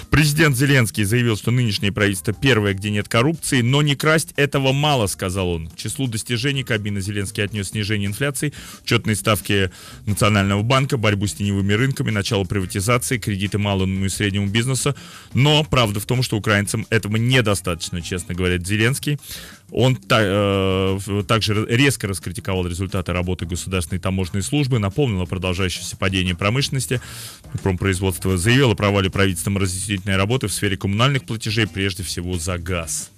[0.09, 5.07] Президент Зеленский заявил, что нынешнее правительство первое, где нет коррупции, но не красть этого мало,
[5.07, 5.67] сказал он.
[5.67, 9.71] К числу достижений кабины Зеленский отнес снижение инфляции, учетные ставки
[10.05, 14.95] Национального банка, борьбу с теневыми рынками, начало приватизации, кредиты малому и среднему бизнесу.
[15.33, 19.19] Но правда в том, что украинцам этого недостаточно, честно говорит Зеленский.
[19.71, 26.33] Он та, э, также резко раскритиковал результаты работы государственной таможенной службы, напомнил о продолжающемся падении
[26.33, 27.01] промышленности,
[27.63, 33.11] промпроизводства, заявил о провале правительством разъяснительной работы в сфере коммунальных платежей, прежде всего за газ.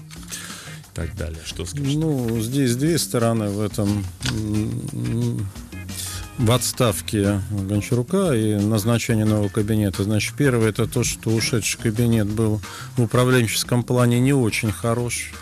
[0.94, 1.40] Так далее.
[1.46, 1.96] Что скажешь?
[1.96, 4.04] Ну, здесь две стороны в этом
[6.40, 10.04] в отставке Гончарука и назначение нового кабинета.
[10.04, 12.62] Значит, первое это то, что ушедший кабинет был
[12.96, 15.34] в управленческом плане не очень хорош.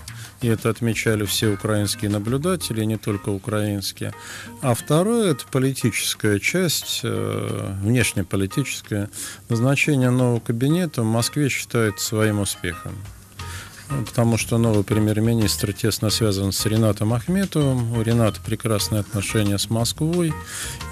[0.41, 4.13] И это отмечали все украинские наблюдатели, не только украинские.
[4.61, 9.09] А второе– это политическая часть, э, внешнеполитическая.
[9.49, 12.93] Назначение нового кабинета в Москве считают своим успехом
[14.05, 17.97] потому что новый премьер-министр тесно связан с Ренатом Ахметовым.
[17.97, 20.33] У Рената прекрасные отношения с Москвой.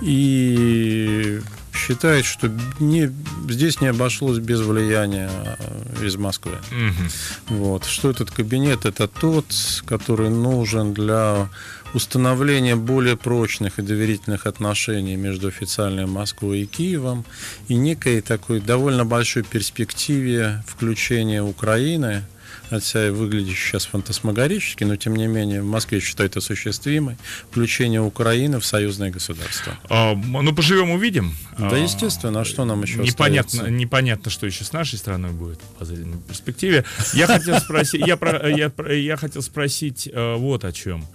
[0.02, 1.42] И
[1.74, 3.12] считает, что не,
[3.50, 6.54] здесь не обошлось без влияния э, из Москвы.
[6.72, 7.58] Угу.
[7.58, 7.86] Вот.
[7.86, 8.86] Что этот кабинет?
[8.86, 9.46] Это тот,
[9.86, 11.50] который нужен для
[11.94, 17.26] установления более прочных и доверительных отношений между официальной Москвой и Киевом
[17.68, 22.24] и некой такой довольно большой перспективе включения Украины
[22.70, 27.18] хотя и выглядит сейчас фантасмагорически, но тем не менее в Москве считают осуществимой
[27.50, 29.74] включение Украины в союзное государство.
[29.90, 31.34] А, ну, поживем, увидим.
[31.58, 33.72] Да, а, естественно, а что нам еще непонятно, остается?
[33.72, 36.86] непонятно, что еще с нашей страной будет по перспективе.
[37.14, 41.06] Я хотел спросить, я, про, я, я хотел спросить э, вот о чем.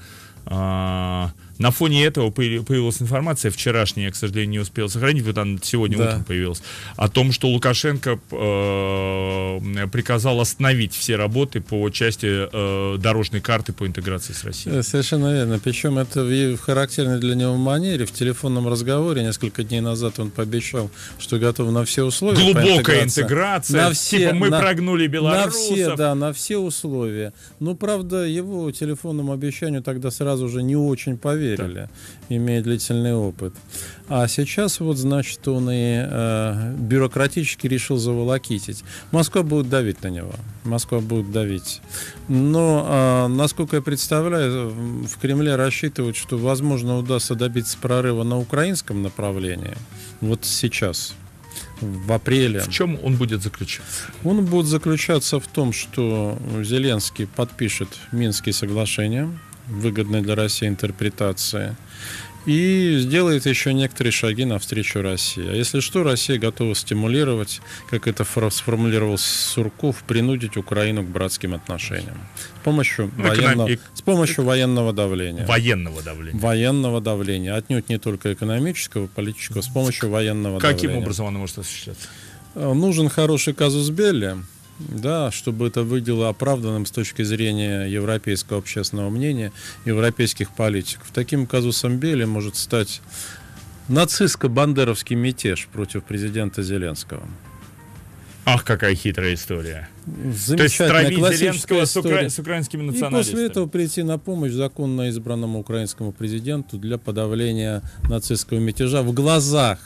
[1.60, 5.98] На фоне этого появилась информация, вчерашняя, я, к сожалению, не успел сохранить, вот она сегодня
[5.98, 6.04] да.
[6.06, 6.62] утром появилась,
[6.96, 13.86] о том, что Лукашенко э, приказал остановить все работы по части э, дорожной карты по
[13.86, 14.78] интеграции с Россией.
[14.78, 15.60] Э, совершенно верно.
[15.62, 18.06] Причем это в характерной для него манере.
[18.06, 22.42] В телефонном разговоре несколько дней назад он пообещал, что готов на все условия.
[22.42, 23.88] Глубокая интеграция.
[23.88, 25.52] На все, типа мы на, прогнули белорусов.
[25.52, 27.34] На все, да, на все условия.
[27.58, 31.88] Но, правда, его телефонному обещанию тогда сразу же не очень поверили поверили,
[32.28, 32.36] да.
[32.36, 33.54] имея длительный опыт.
[34.08, 38.82] А сейчас вот, значит, он и э, бюрократически решил заволокитить.
[39.12, 40.32] Москва будет давить на него.
[40.64, 41.80] Москва будет давить.
[42.28, 49.02] Но, э, насколько я представляю, в Кремле рассчитывают, что, возможно, удастся добиться прорыва на украинском
[49.02, 49.76] направлении.
[50.20, 51.14] Вот сейчас
[51.80, 52.60] в апреле.
[52.60, 54.04] В чем он будет заключаться?
[54.24, 59.30] Он будет заключаться в том, что Зеленский подпишет Минские соглашения,
[59.70, 61.76] выгодной для России интерпретации.
[62.46, 65.46] И сделает еще некоторые шаги навстречу России.
[65.46, 72.18] А если что, Россия готова стимулировать, как это сформулировал Сурков, принудить Украину к братским отношениям.
[72.60, 75.44] С помощью, военного, с помощью военного давления.
[75.46, 76.40] Военного давления.
[76.40, 77.54] Военного давления.
[77.54, 80.88] Отнюдь не только экономического, политического, с помощью военного Каким давления.
[80.88, 82.08] Каким образом оно может осуществляться?
[82.54, 84.36] Нужен хороший казус Белли
[84.88, 89.52] да, чтобы это выглядело оправданным с точки зрения европейского общественного мнения,
[89.84, 91.10] европейских политиков.
[91.12, 93.02] Таким казусом Бели может стать
[93.88, 97.26] нацистско-бандеровский мятеж против президента Зеленского.
[98.46, 99.88] Ах, какая хитрая история.
[100.06, 102.28] Замечательная классическая с, укра...
[102.28, 103.20] с украинскими националистами.
[103.20, 109.12] И после этого прийти на помощь законно избранному украинскому президенту для подавления нацистского мятежа в
[109.12, 109.78] глазах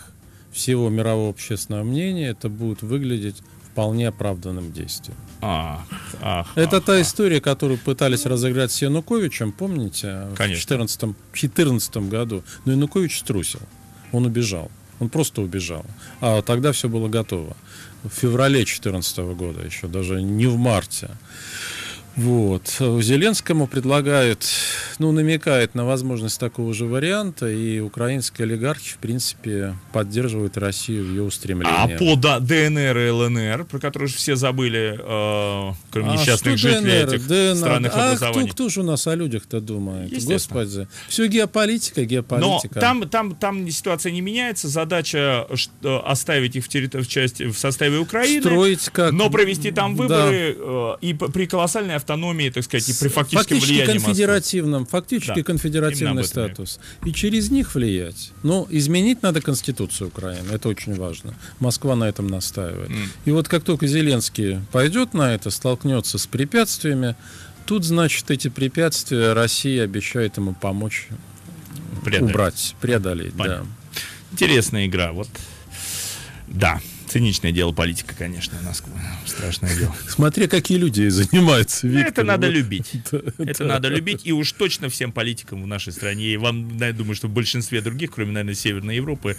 [0.52, 3.42] всего мирового общественного мнения это будет выглядеть
[3.74, 5.18] вполне оправданным действием.
[5.40, 5.80] Ах,
[6.22, 10.76] ах, Это ах, та история, которую пытались разыграть с Януковичем, помните, Конечно.
[10.87, 10.96] в
[11.32, 12.44] 2014 году.
[12.64, 13.60] Но Янукович струсил,
[14.12, 14.70] он убежал.
[15.00, 15.84] Он просто убежал.
[16.20, 17.56] А тогда все было готово.
[18.04, 21.10] В феврале 2014 года еще, даже не в марте.
[22.16, 22.68] Вот.
[22.79, 24.46] Зеленскому предлагают,
[24.98, 31.09] ну, намекает на возможность такого же варианта, и украинские олигархи, в принципе, поддерживают Россию в
[31.11, 31.77] ее устремлениях.
[31.77, 36.57] А по да, ДНР и ЛНР, про которые же все забыли, э, кроме а несчастных
[36.59, 37.57] жителей ДНР, этих ДНР?
[37.57, 38.46] странных а образований.
[38.46, 40.12] Кто, кто же у нас о людях-то думает?
[40.24, 40.87] Господи.
[41.09, 42.74] Все геополитика, геополитика.
[42.74, 45.46] Но там, там, там ситуация не меняется, задача
[45.83, 47.03] оставить их в, территор...
[47.03, 49.12] в, части, в составе Украины, Строить как...
[49.12, 50.64] но провести там выборы да.
[50.64, 55.36] э, и при колоссальной автономии, так сказать, и при фактическом Фактически влиянии конфедеративном нам фактически
[55.38, 55.42] Да.
[55.42, 56.78] конфедеративный статус.
[57.04, 58.32] И через них влиять.
[58.42, 60.52] Но изменить надо Конституцию Украины.
[60.52, 61.34] Это очень важно.
[61.60, 62.90] Москва на этом настаивает.
[63.24, 67.16] И вот как только Зеленский пойдет на это, столкнется с препятствиями,
[67.66, 71.08] тут, значит, эти препятствия Россия обещает ему помочь
[72.04, 72.30] Преодолеть.
[72.34, 73.36] убрать, преодолеть.
[73.36, 73.64] Да.
[74.32, 75.12] Интересная игра.
[75.12, 75.28] Вот.
[76.48, 76.80] Да.
[77.14, 78.83] Циничное дело политика, конечно, нас
[79.24, 79.94] страшное дело.
[80.09, 82.11] Смотря какие люди занимаются, Ну, Виктор.
[82.12, 82.90] Это надо любить.
[83.38, 84.22] Это надо любить.
[84.24, 87.83] И уж точно всем политикам в нашей стране, и вам, я думаю, что в большинстве
[87.83, 89.37] других, кроме, наверное, Северной Европы,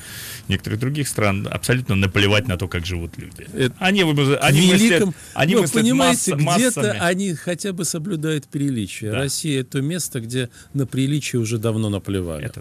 [0.47, 3.45] некоторых других стран, абсолютно наплевать на то, как живут люди.
[3.53, 9.11] Это- Они, мыслят, они но, мыслят понимаете, где-то они хотя бы соблюдают приличие.
[9.11, 12.53] Россия это место, где на приличие уже давно наплевали.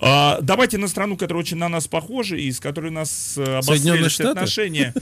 [0.00, 4.00] А, давайте на страну, которая очень на нас похожа и с которой нас э, Соединенные
[4.02, 4.49] обострились Штаты?
[4.50, 4.94] Отношения.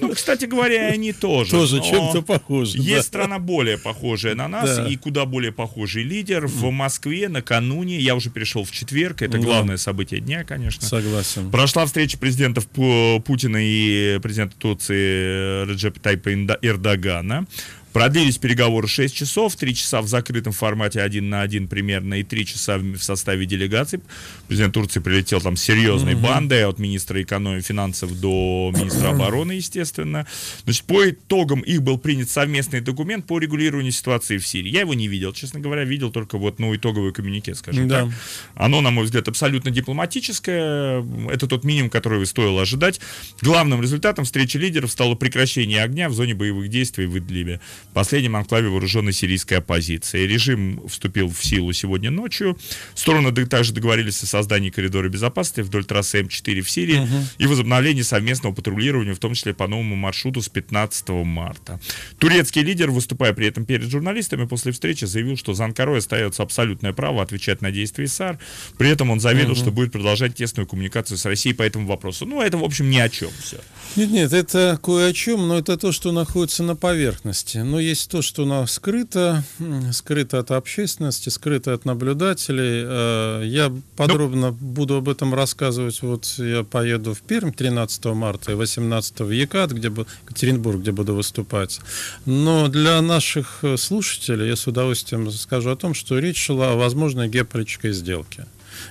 [0.00, 1.50] Ну, кстати говоря, они тоже.
[1.50, 2.78] Тоже чем-то похожи.
[2.78, 3.02] Есть да.
[3.02, 4.88] страна более похожая на нас Да.
[4.88, 6.46] и куда более похожий лидер.
[6.46, 9.38] В Москве накануне, я уже перешел в четверг, это Да.
[9.38, 10.86] главное событие дня, конечно.
[10.86, 11.50] Согласен.
[11.50, 16.30] Прошла встреча президентов Пу- Путина и президента Турции Реджепа Тайпа
[16.62, 17.46] Эрдогана.
[17.94, 22.44] Продлились переговоры 6 часов, 3 часа в закрытом формате один на один примерно и 3
[22.44, 24.00] часа в составе делегаций.
[24.48, 30.26] Президент Турции прилетел там с серьезной бандой, от министра экономики финансов до министра обороны, естественно.
[30.64, 34.70] Значит, по итогам их был принят совместный документ по регулированию ситуации в Сирии.
[34.70, 38.06] Я его не видел, честно говоря, видел только вот, ну, итоговое коммюнике, скажем Да.
[38.06, 38.14] так.
[38.56, 41.04] Оно, на мой взгляд, абсолютно дипломатическое.
[41.30, 43.00] Это тот минимум, который стоило ожидать.
[43.40, 47.60] Главным результатом встречи лидеров стало прекращение огня в зоне боевых действий в Идлибе,
[47.92, 50.26] последнем анклаве вооруженной сирийской оппозиции.
[50.26, 52.58] Режим вступил в силу сегодня ночью.
[52.94, 57.06] Стороны также договорились о создании коридора безопасности вдоль трассы М4 в Сирии
[57.38, 61.80] и возобновлении совместного патрулирования, в том числе по новому маршруту с 15 марта.
[62.18, 66.92] Турецкий лидер, выступая при этом перед журналистами после встречи, заявил, что за Анкарой остается абсолютное
[66.92, 68.38] право отвечать на действия САР.
[68.78, 72.26] При этом он заверил, что будет продолжать тесную коммуникацию с Россией по этому вопросу.
[72.26, 73.58] Ну, это, в общем, ни о чем все.
[73.96, 77.58] Нет, нет, это кое о чем, но это то, что находится на поверхности.
[77.74, 82.84] Но есть то, что на скрыто, м, скрыто от общественности, скрыто от наблюдателей.
[82.86, 86.00] Э, Я подробно буду об этом рассказывать.
[86.02, 90.92] Вот я поеду в Пермь 13 марта и 18 в Екат, где бу- Екатеринбург, где
[90.92, 91.80] буду выступать.
[92.26, 96.76] Но для наших э, слушателей я с удовольствием скажу о том, что речь шла о
[96.76, 98.46] возможной геополитической сделке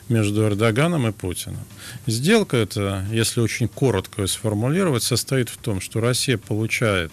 [0.10, 1.64] между Эрдоганом и Путиным.
[2.06, 7.12] Сделка эта, если очень коротко сформулировать, состоит в том, что Россия получает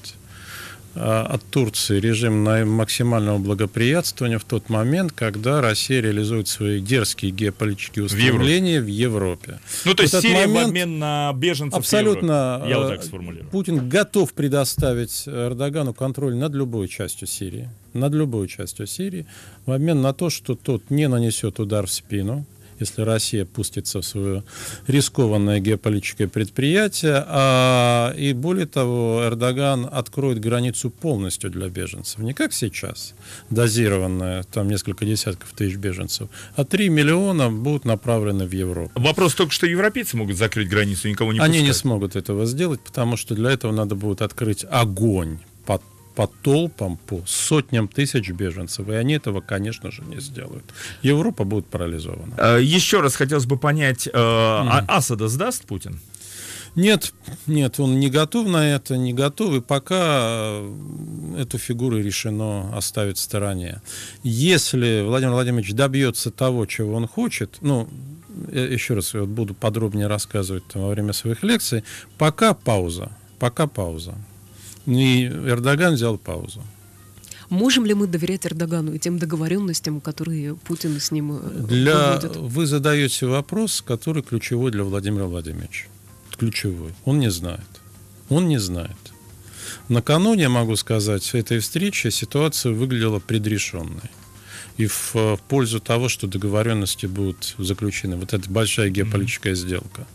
[0.94, 8.04] от Турции режим на максимального благоприятствования в тот момент, когда Россия реализует свои дерзкие геополитические
[8.04, 8.22] Европе.
[8.26, 9.60] устремления в Европе.
[9.84, 12.54] Ну, то есть Этот Сирия в момент обмен на беженцев в Абсолютно.
[12.56, 12.70] Европе.
[12.70, 13.50] Я вот э, так сформулирую.
[13.50, 17.68] Путин готов предоставить Эрдогану контроль над любой частью Сирии.
[17.92, 19.26] Над любой частью Сирии.
[19.66, 22.46] В обмен на то, что тот не нанесет удар в спину,
[22.80, 24.42] если Россия пустится в свое
[24.86, 27.24] рискованное геополитическое предприятие.
[27.26, 32.18] А, и более того, Эрдоган откроет границу полностью для беженцев.
[32.18, 33.14] Не как сейчас,
[33.50, 38.92] дозированная, там несколько десятков тысяч беженцев, а 3 миллиона будут направлены в Европу.
[38.94, 41.76] Вопрос только, что европейцы могут закрыть границу, никого не Они не пускать.
[41.76, 45.38] смогут этого сделать, потому что для этого надо будет открыть огонь
[46.20, 48.86] по, толпам, по сотням тысяч беженцев.
[48.90, 50.64] И они этого, конечно же, не сделают.
[51.00, 52.34] Европа будет парализована.
[52.36, 55.98] Э, Еще раз хотелось бы понять, э, а Асада сдаст Путин?
[56.74, 57.14] Нет,
[57.46, 63.16] нет, он не готов на это, не готов, и пока э, эту фигуру решено оставить
[63.16, 63.80] в стороне.
[64.22, 67.88] Если Владимир Владимирович добьется того, чего он хочет, ну,
[68.52, 71.82] я еще раз вот буду подробнее рассказывать во время своих лекций,
[72.18, 74.16] пока пауза, пока пауза.
[74.86, 76.62] И Эрдоган взял паузу.
[77.50, 82.12] Можем ли мы доверять Эрдогану и тем договоренностям, которые Путин с ним э, Для...
[82.12, 82.36] выводит?
[82.36, 85.86] Вы задаете вопрос, который ключевой для Владимира Владимировича.
[86.38, 86.94] Ключевой.
[87.04, 87.60] Он не знает.
[88.28, 88.96] Он не знает.
[89.88, 94.10] Накануне, могу сказать, этой встречи ситуация выглядела предрешенной.
[94.76, 98.14] И в э, пользу того, что договоренности будут заключены.
[98.14, 100.06] Вот эта большая геополитическая сделка.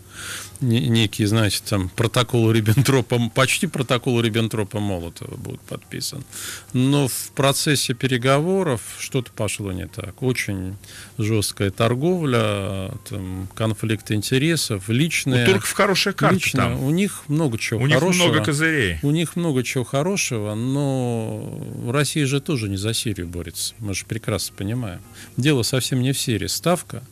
[0.60, 6.24] Не- Некий, знаете, там протокол Риббентропа, почти протокол Риббентропа Молотова будет подписан.
[6.72, 10.22] Но в процессе переговоров что-то пошло не так.
[10.22, 10.76] Очень
[11.18, 15.44] жесткая торговля, там, конфликт интересов, У личные...
[15.46, 16.82] турков хорошая карта лично, там.
[16.82, 18.28] У них много чего У них хорошего.
[18.28, 18.98] много козырей.
[19.02, 23.74] У них много чего хорошего, но Россия же тоже не за Сирию борется.
[23.78, 25.00] Мы же прекрасно понимаем.
[25.36, 26.46] Дело совсем не в Сирии.
[26.46, 27.02] Ставка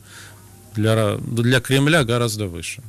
[0.75, 2.81] для, для Кремля гораздо выше.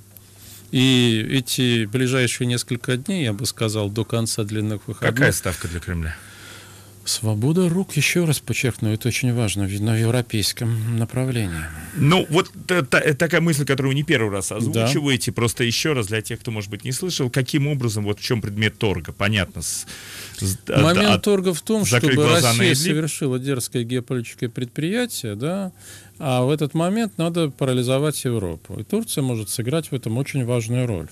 [0.70, 5.80] И эти ближайшие несколько дней, я бы сказал, до конца длинных выходных, Какая ставка для
[5.80, 6.16] Кремля?
[7.06, 11.62] Свобода рук, еще раз подчеркну, это очень важно на европейском направлении.
[11.94, 15.36] Ну, вот это, такая мысль, которую вы не первый раз озвучиваете, да.
[15.36, 18.40] просто еще раз для тех, кто, может быть, не слышал, каким образом, вот в чем
[18.40, 19.62] предмет торга, понятно.
[19.62, 19.86] С,
[20.36, 25.70] с, Момент от, торга в том, чтобы Россия совершила дерзкое геополитическое предприятие, да,
[26.18, 28.80] а в этот момент надо парализовать Европу.
[28.80, 31.08] И Турция может сыграть в этом очень важную роль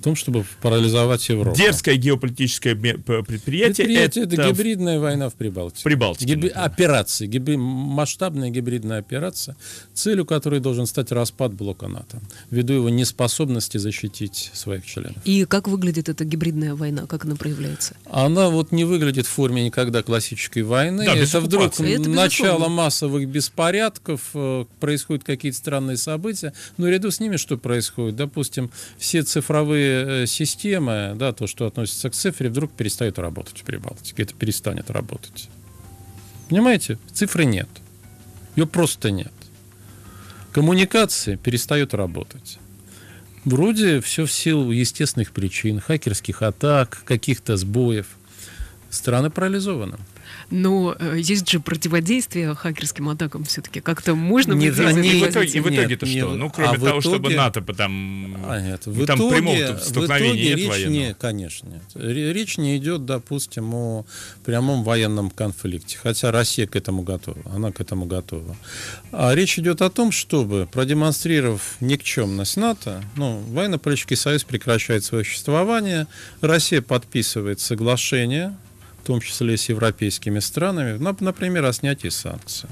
[0.00, 1.56] в том, чтобы парализовать Европу.
[1.56, 3.22] Дерзкое геополитическое предприятие.
[3.22, 5.84] Предприятие это, это гибридная война в Прибалтике.
[5.84, 6.24] Прибалтике.
[6.24, 6.48] Гиби...
[6.48, 7.56] Операции, гиби...
[7.56, 9.56] масштабная гибридная операция,
[9.92, 12.20] целью которой должен стать распад блока НАТО,
[12.50, 15.16] ввиду его неспособности защитить своих членов.
[15.24, 17.94] И как выглядит эта гибридная война, как она проявляется?
[18.10, 21.04] Она вот не выглядит в форме никогда классической войны.
[21.04, 27.20] Да, это вдруг это начало массовых беспорядков, э, происходят какие-то странные события, но ряду с
[27.20, 28.16] ними что происходит?
[28.16, 33.64] Допустим, все цифровые Э, системы, да, то, что относится к цифре, вдруг перестает работать в
[33.64, 34.22] Прибалтике.
[34.22, 35.48] Это перестанет работать.
[36.48, 36.98] Понимаете?
[37.12, 37.68] Цифры нет.
[38.56, 39.32] Ее просто нет.
[40.52, 42.58] Коммуникации перестают работать.
[43.44, 48.06] Вроде все в силу естественных причин, хакерских атак, каких-то сбоев.
[48.90, 49.96] Страны парализованы.
[50.50, 53.80] Но э, есть же противодействие хакерским атакам все-таки.
[53.80, 56.14] Как-то можно не, не, и в итоге, и в итоге-то что?
[56.14, 57.00] Не, ну, кроме а того, итоге...
[57.00, 60.92] чтобы НАТО там, а, нет, в там итоге, прямого столкновения в итоге нет речь военного.
[60.92, 61.82] Не, конечно, нет.
[61.94, 64.04] Речь не идет, допустим, о
[64.44, 65.98] прямом военном конфликте.
[66.02, 67.40] Хотя Россия к этому готова.
[67.54, 68.56] Она к этому готова.
[69.12, 76.06] А речь идет о том, чтобы, продемонстрировав никчемность НАТО, ну, военно-политический союз прекращает свое существование,
[76.40, 78.56] Россия подписывает соглашение
[79.10, 82.68] том числе с европейскими странами, например, о снятии санкций.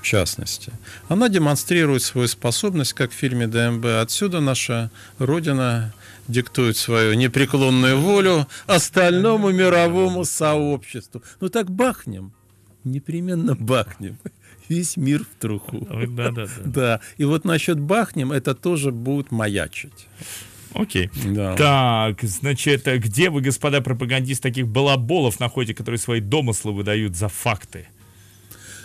[0.00, 0.70] В частности,
[1.08, 3.84] она демонстрирует свою способность, как в фильме ДМБ.
[4.00, 5.92] Отсюда наша Родина
[6.28, 11.24] диктует свою непреклонную волю остальному мировому сообществу.
[11.40, 12.32] Ну так бахнем,
[12.84, 14.18] непременно бахнем
[14.68, 15.88] весь мир в труху.
[15.90, 16.46] Да, да, да.
[16.64, 17.00] Да.
[17.16, 20.06] И вот насчет бахнем это тоже будет маячить.
[20.74, 21.10] Окей.
[21.24, 21.54] Да.
[21.56, 27.86] Так, значит, где вы, господа пропагандисты, таких балаболов находите, которые свои домыслы выдают за факты?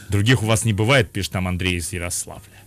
[0.10, 2.58] Других у вас не бывает, пишет нам Андрей из Ярославля.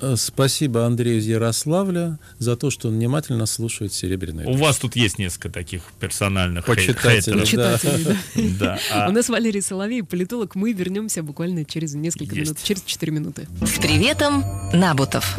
[0.00, 4.96] Э, спасибо Андрею из Ярославля за то, что он внимательно слушает «Серебряный У вас тут
[4.96, 7.40] есть несколько таких персональных почитателей.
[7.40, 8.16] Почитателей,
[8.58, 8.78] да.
[8.92, 10.54] А у нас Валерий Соловей, политолог.
[10.54, 13.48] Мы вернемся буквально через несколько минут, через 4 минуты.
[13.62, 15.38] С приветом, Набутов.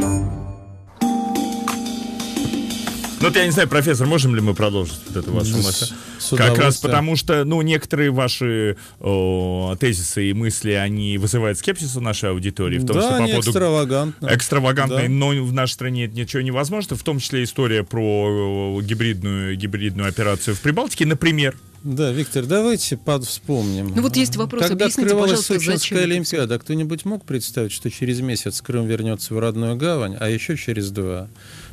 [3.21, 5.93] Ну, вот я не знаю, профессор, можем ли мы продолжить вот эту вашу мысль?
[6.35, 12.01] Как раз потому что, ну, некоторые ваши о, тезисы и мысли, они вызывают скепсис у
[12.01, 12.79] нашей аудитории.
[12.79, 14.27] В том, да, что по поводу экстравагантно.
[14.33, 15.07] Экстравагантно, да.
[15.07, 16.95] но в нашей стране это ничего невозможно.
[16.95, 21.55] В том числе история про гибридную, гибридную операцию в Прибалтике, например.
[21.83, 23.93] Да, Виктор, давайте под вспомним.
[23.95, 28.85] Ну вот есть вопрос, Когда открывалась Сочинская Олимпиада, кто-нибудь мог представить, что через месяц Крым
[28.85, 31.27] вернется в родную гавань, а еще через два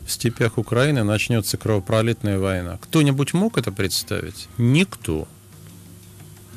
[0.09, 2.79] в степях Украины начнется кровопролитная война.
[2.81, 4.49] Кто-нибудь мог это представить?
[4.57, 5.29] Никто.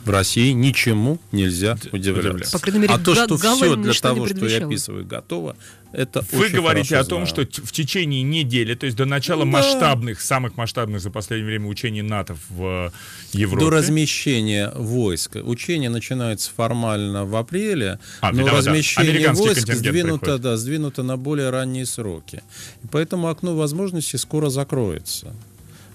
[0.03, 2.59] В России ничему нельзя удивляться.
[2.59, 5.55] По мере, а то, что все для того, что я описываю, готово,
[5.93, 7.47] это Вы говорите о том, знаю.
[7.47, 9.51] что в течение недели, то есть до начала да.
[9.51, 12.91] масштабных, самых масштабных за последнее время учений НАТО в
[13.33, 13.65] Европе.
[13.65, 15.35] До размещения войск.
[15.35, 19.33] Учения начинаются формально в апреле, а, но да, размещение да.
[19.33, 22.41] войск сдвинуто, да, сдвинуто на более ранние сроки.
[22.83, 25.35] И поэтому окно возможностей скоро закроется.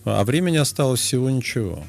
[0.04, 1.84] А времени осталось всего ничего.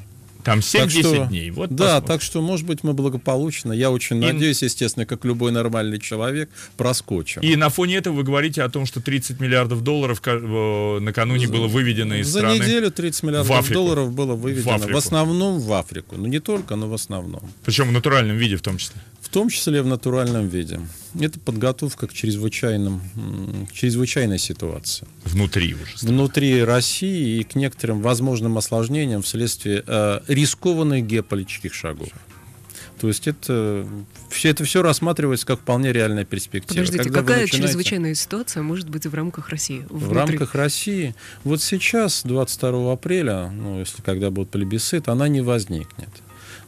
[0.48, 1.50] Там 7-10 дней.
[1.50, 2.06] Вот да, посмотрим.
[2.08, 4.20] так что, может быть, мы благополучно, я очень и...
[4.20, 7.42] надеюсь, естественно, как любой нормальный человек, проскочим.
[7.42, 11.66] И на фоне этого вы говорите о том, что 30 миллиардов долларов накануне за, было
[11.66, 12.58] выведено из за страны.
[12.58, 14.78] За неделю 30 миллиардов долларов было выведено.
[14.78, 16.16] В, в основном в Африку.
[16.16, 17.42] Ну, не только, но в основном.
[17.64, 19.00] Причем в натуральном виде в том числе.
[19.28, 20.80] В том числе в натуральном виде.
[21.20, 23.02] Это подготовка к, чрезвычайным,
[23.68, 25.06] к чрезвычайной ситуации.
[25.24, 26.06] Внутри уже.
[26.06, 32.08] Внутри России и к некоторым возможным осложнениям вследствие э, рискованных геополитических шагов.
[32.98, 33.86] То есть это
[34.30, 36.80] все это все рассматривается как вполне реальная перспектива.
[36.80, 37.66] Подождите, когда какая начинаете...
[37.68, 39.84] чрезвычайная ситуация может быть в рамках России?
[39.90, 40.08] Внутри?
[40.08, 41.14] В рамках России.
[41.44, 46.08] Вот сейчас, 22 апреля, ну, если когда будет плебисцит, она не возникнет.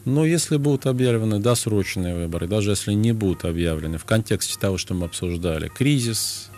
[0.05, 4.93] Но если будут объявлены досрочные выборы, даже если не будут объявлены в контексте того, что
[4.93, 6.49] мы обсуждали, кризис,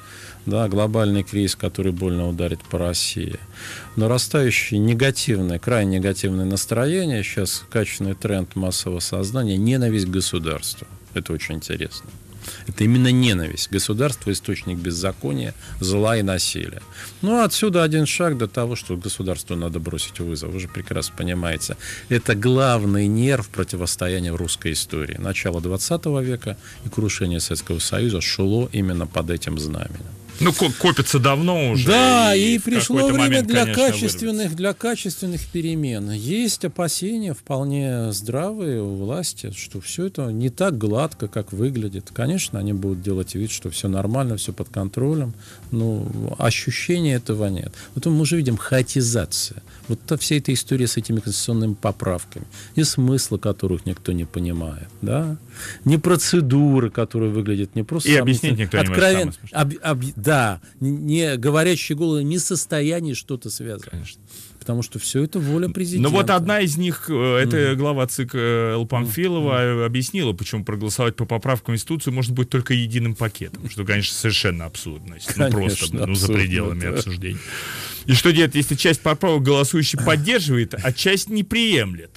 [0.46, 3.40] да, глобальный кризис, который больно ударит по России,
[3.96, 10.88] нарастающее негативное, крайне негативное настроение, сейчас качественный тренд массового сознания, ненависть к государству.
[11.14, 12.10] Это очень интересно.
[12.68, 13.72] Это именно ненависть.
[13.72, 16.82] Государство– источник беззакония, зла и насилия.
[17.22, 20.52] Ну, отсюда один шаг до того, что государству надо бросить вызов.
[20.52, 21.78] Вы же прекрасно понимаете.
[22.10, 25.18] Это главный нерв противостояния в русской истории.
[25.18, 30.23] Начало 20 века и крушение Советского Союза шло именно под этим знаменем.
[30.40, 31.88] Ну, копится давно уже.
[31.88, 36.12] Да, и, и пришло время момент, для конечно, качественных, для качественных перемен.
[36.12, 42.10] Есть опасения вполне здравые у власти, что все это не так гладко, как выглядит.
[42.14, 45.34] Конечно, они будут делать вид, что все нормально, все под контролем,
[45.72, 46.06] но
[46.40, 47.74] ощущения этого нет.
[47.96, 49.62] Вот мы уже видим хаотизация.
[49.88, 55.38] Вот вся эта история с этими конституционными поправками, и смысла которых никто не понимает, да,
[55.86, 58.10] не процедуры, которые выглядят не просто...
[58.10, 59.18] И объяснить никто откровен...
[59.18, 59.40] не может.
[59.52, 63.92] Об, об, да, не говорящие головы, не состояние что-то связано.
[63.92, 64.22] Конечно.
[64.64, 66.10] Потому что все это воля президента.
[66.10, 67.76] Ну вот одна из них, э, это mm-hmm.
[67.76, 68.86] глава ЦИК Л.
[68.86, 69.86] Памфилова, mm-hmm.
[69.86, 73.70] объяснила, почему проголосовать по поправкам Конституции может быть только единым пакетом.
[73.70, 75.28] Что, конечно, совершенно абсурдность.
[75.28, 76.90] Конечно, ну просто абсурдно, ну, за пределами да.
[76.90, 77.40] обсуждения.
[78.06, 82.12] И что делать, если часть поправок голосующий поддерживает, а часть не приемлет?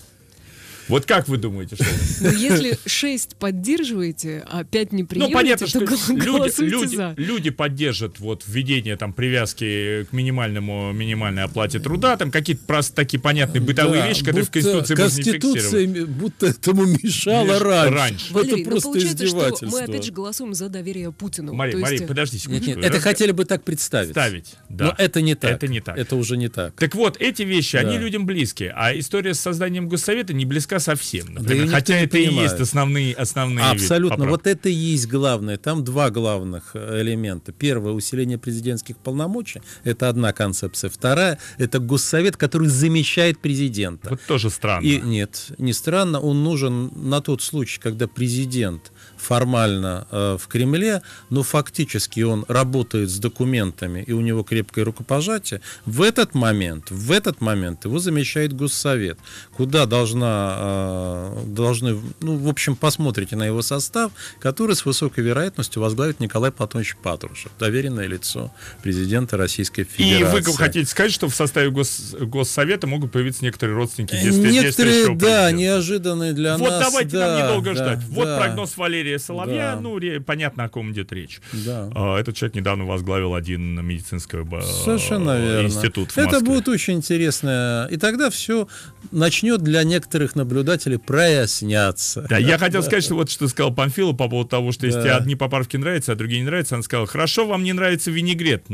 [0.88, 1.84] Вот как вы думаете, что?
[2.20, 7.14] Ну, если 6 поддерживаете, а 5 не приемлете, ну, понятно, что люди, люди, за.
[7.16, 13.20] люди поддержат вот введение там привязки к минимальному минимальной оплате труда, там какие-то просто такие
[13.20, 17.60] понятные бытовые да, вещи, которые в Конституции Конституция не будто этому мешала Меш...
[17.60, 17.94] раньше.
[17.94, 18.32] раньше.
[18.32, 19.68] Валерий, это просто издевательство.
[19.68, 21.52] Что мы опять же голосуем за доверие Путину.
[21.52, 22.08] Мария, Мария, есть...
[22.08, 22.68] подожди секундочку.
[22.68, 24.10] Нет, нет, это хотели бы так представить.
[24.10, 24.86] Ставить, да.
[24.86, 25.50] Но это не так.
[25.50, 25.96] Это не так.
[25.96, 26.74] Это уже не так.
[26.74, 27.88] Так вот, эти вещи, да.
[27.88, 31.66] они людям близкие, а история с созданием Госсовета не близка пока совсем, например.
[31.66, 32.38] Да Хотя это понимает.
[32.38, 34.26] и есть основные, основные Абсолютно.
[34.26, 35.56] Вот это и есть главное.
[35.56, 37.52] Там два главных э, элемента.
[37.52, 39.62] Первое, усиление президентских полномочий.
[39.84, 40.90] Это одна концепция.
[40.90, 44.10] Вторая, это госсовет, который замещает президента.
[44.10, 44.84] Вот тоже странно.
[44.84, 46.20] И нет, не странно.
[46.20, 48.92] Он нужен на тот случай, когда президент
[49.26, 55.60] формально э, в Кремле, но фактически он работает с документами, и у него крепкое рукопожатие,
[55.84, 59.18] в этот момент, в этот момент его замещает Госсовет,
[59.56, 65.82] куда должна, э, должны, ну, в общем, посмотрите на его состав, который с высокой вероятностью
[65.82, 68.52] возглавит Николай Платонович Патрушев, доверенное лицо
[68.82, 70.38] президента Российской Федерации.
[70.38, 75.50] И вы хотите сказать, что в составе гос, Госсовета могут появиться некоторые родственники Некоторые, да,
[75.50, 76.84] неожиданные для вот нас.
[76.84, 77.98] Вот давайте да, нам недолго да, ждать.
[77.98, 79.80] Да, вот прогноз Валерия Валерия Соловья, да.
[79.80, 81.40] ну, ре, понятно, о ком идет речь.
[81.52, 81.90] Да.
[81.94, 85.66] А, этот человек недавно возглавил один медицинский Совершенно верно.
[85.66, 87.88] институт в Это будет очень интересно.
[87.90, 88.68] И тогда все
[89.10, 92.26] начнет для некоторых наблюдателей проясняться.
[92.28, 95.16] Да, я хотел сказать, что вот что сказал Памфилу по поводу того, что если да.
[95.18, 98.64] одни поправки нравятся, а другие не нравятся, он сказал, хорошо, вам не нравится винегрет,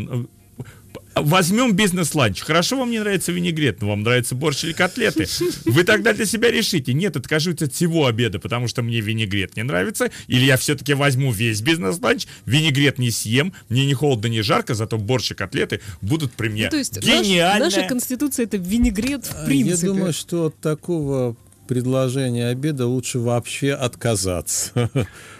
[1.15, 2.41] Возьмем бизнес-ланч.
[2.41, 5.27] Хорошо, вам не нравится винегрет, но вам нравится борщ или котлеты.
[5.65, 6.95] Вы тогда для себя решите.
[6.95, 10.11] Нет, откажусь от всего обеда, потому что мне винегрет не нравится.
[10.27, 14.97] Или я все-таки возьму весь бизнес-ланч, винегрет не съем, мне не холодно, не жарко, зато
[14.99, 16.65] борщ и котлеты будут при мне.
[16.65, 17.65] Ну, то есть Гениально.
[17.67, 19.87] Наш, наша конституция это винегрет в принципе.
[19.87, 21.37] Я думаю, что от такого
[21.73, 24.91] предложения обеда лучше вообще отказаться.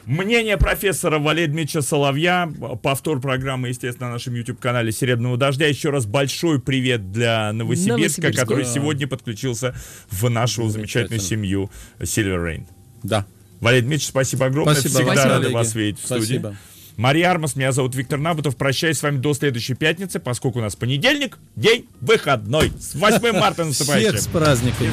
[0.07, 2.51] Мнение профессора Валерия Дмитриевича Соловья.
[2.83, 5.66] Повтор программы, естественно, на нашем YouTube-канале «Серебряного дождя».
[5.66, 9.74] Еще раз большой привет для Новосибирска, который сегодня подключился
[10.11, 12.64] в нашу замечательную семью Silver Rain.
[13.03, 13.26] Да.
[13.61, 14.72] Валерий Дмитриевич, спасибо огромное.
[14.72, 16.24] Спасибо, Всегда спасибо, рады вас видеть в студии.
[16.24, 16.57] Спасибо.
[16.97, 18.57] Мария Армас, меня зовут Виктор Набутов.
[18.57, 22.72] Прощаюсь с вами до следующей пятницы, поскольку у нас понедельник, день выходной.
[22.80, 24.09] С 8 марта наступающим.
[24.09, 24.87] Всех с праздником.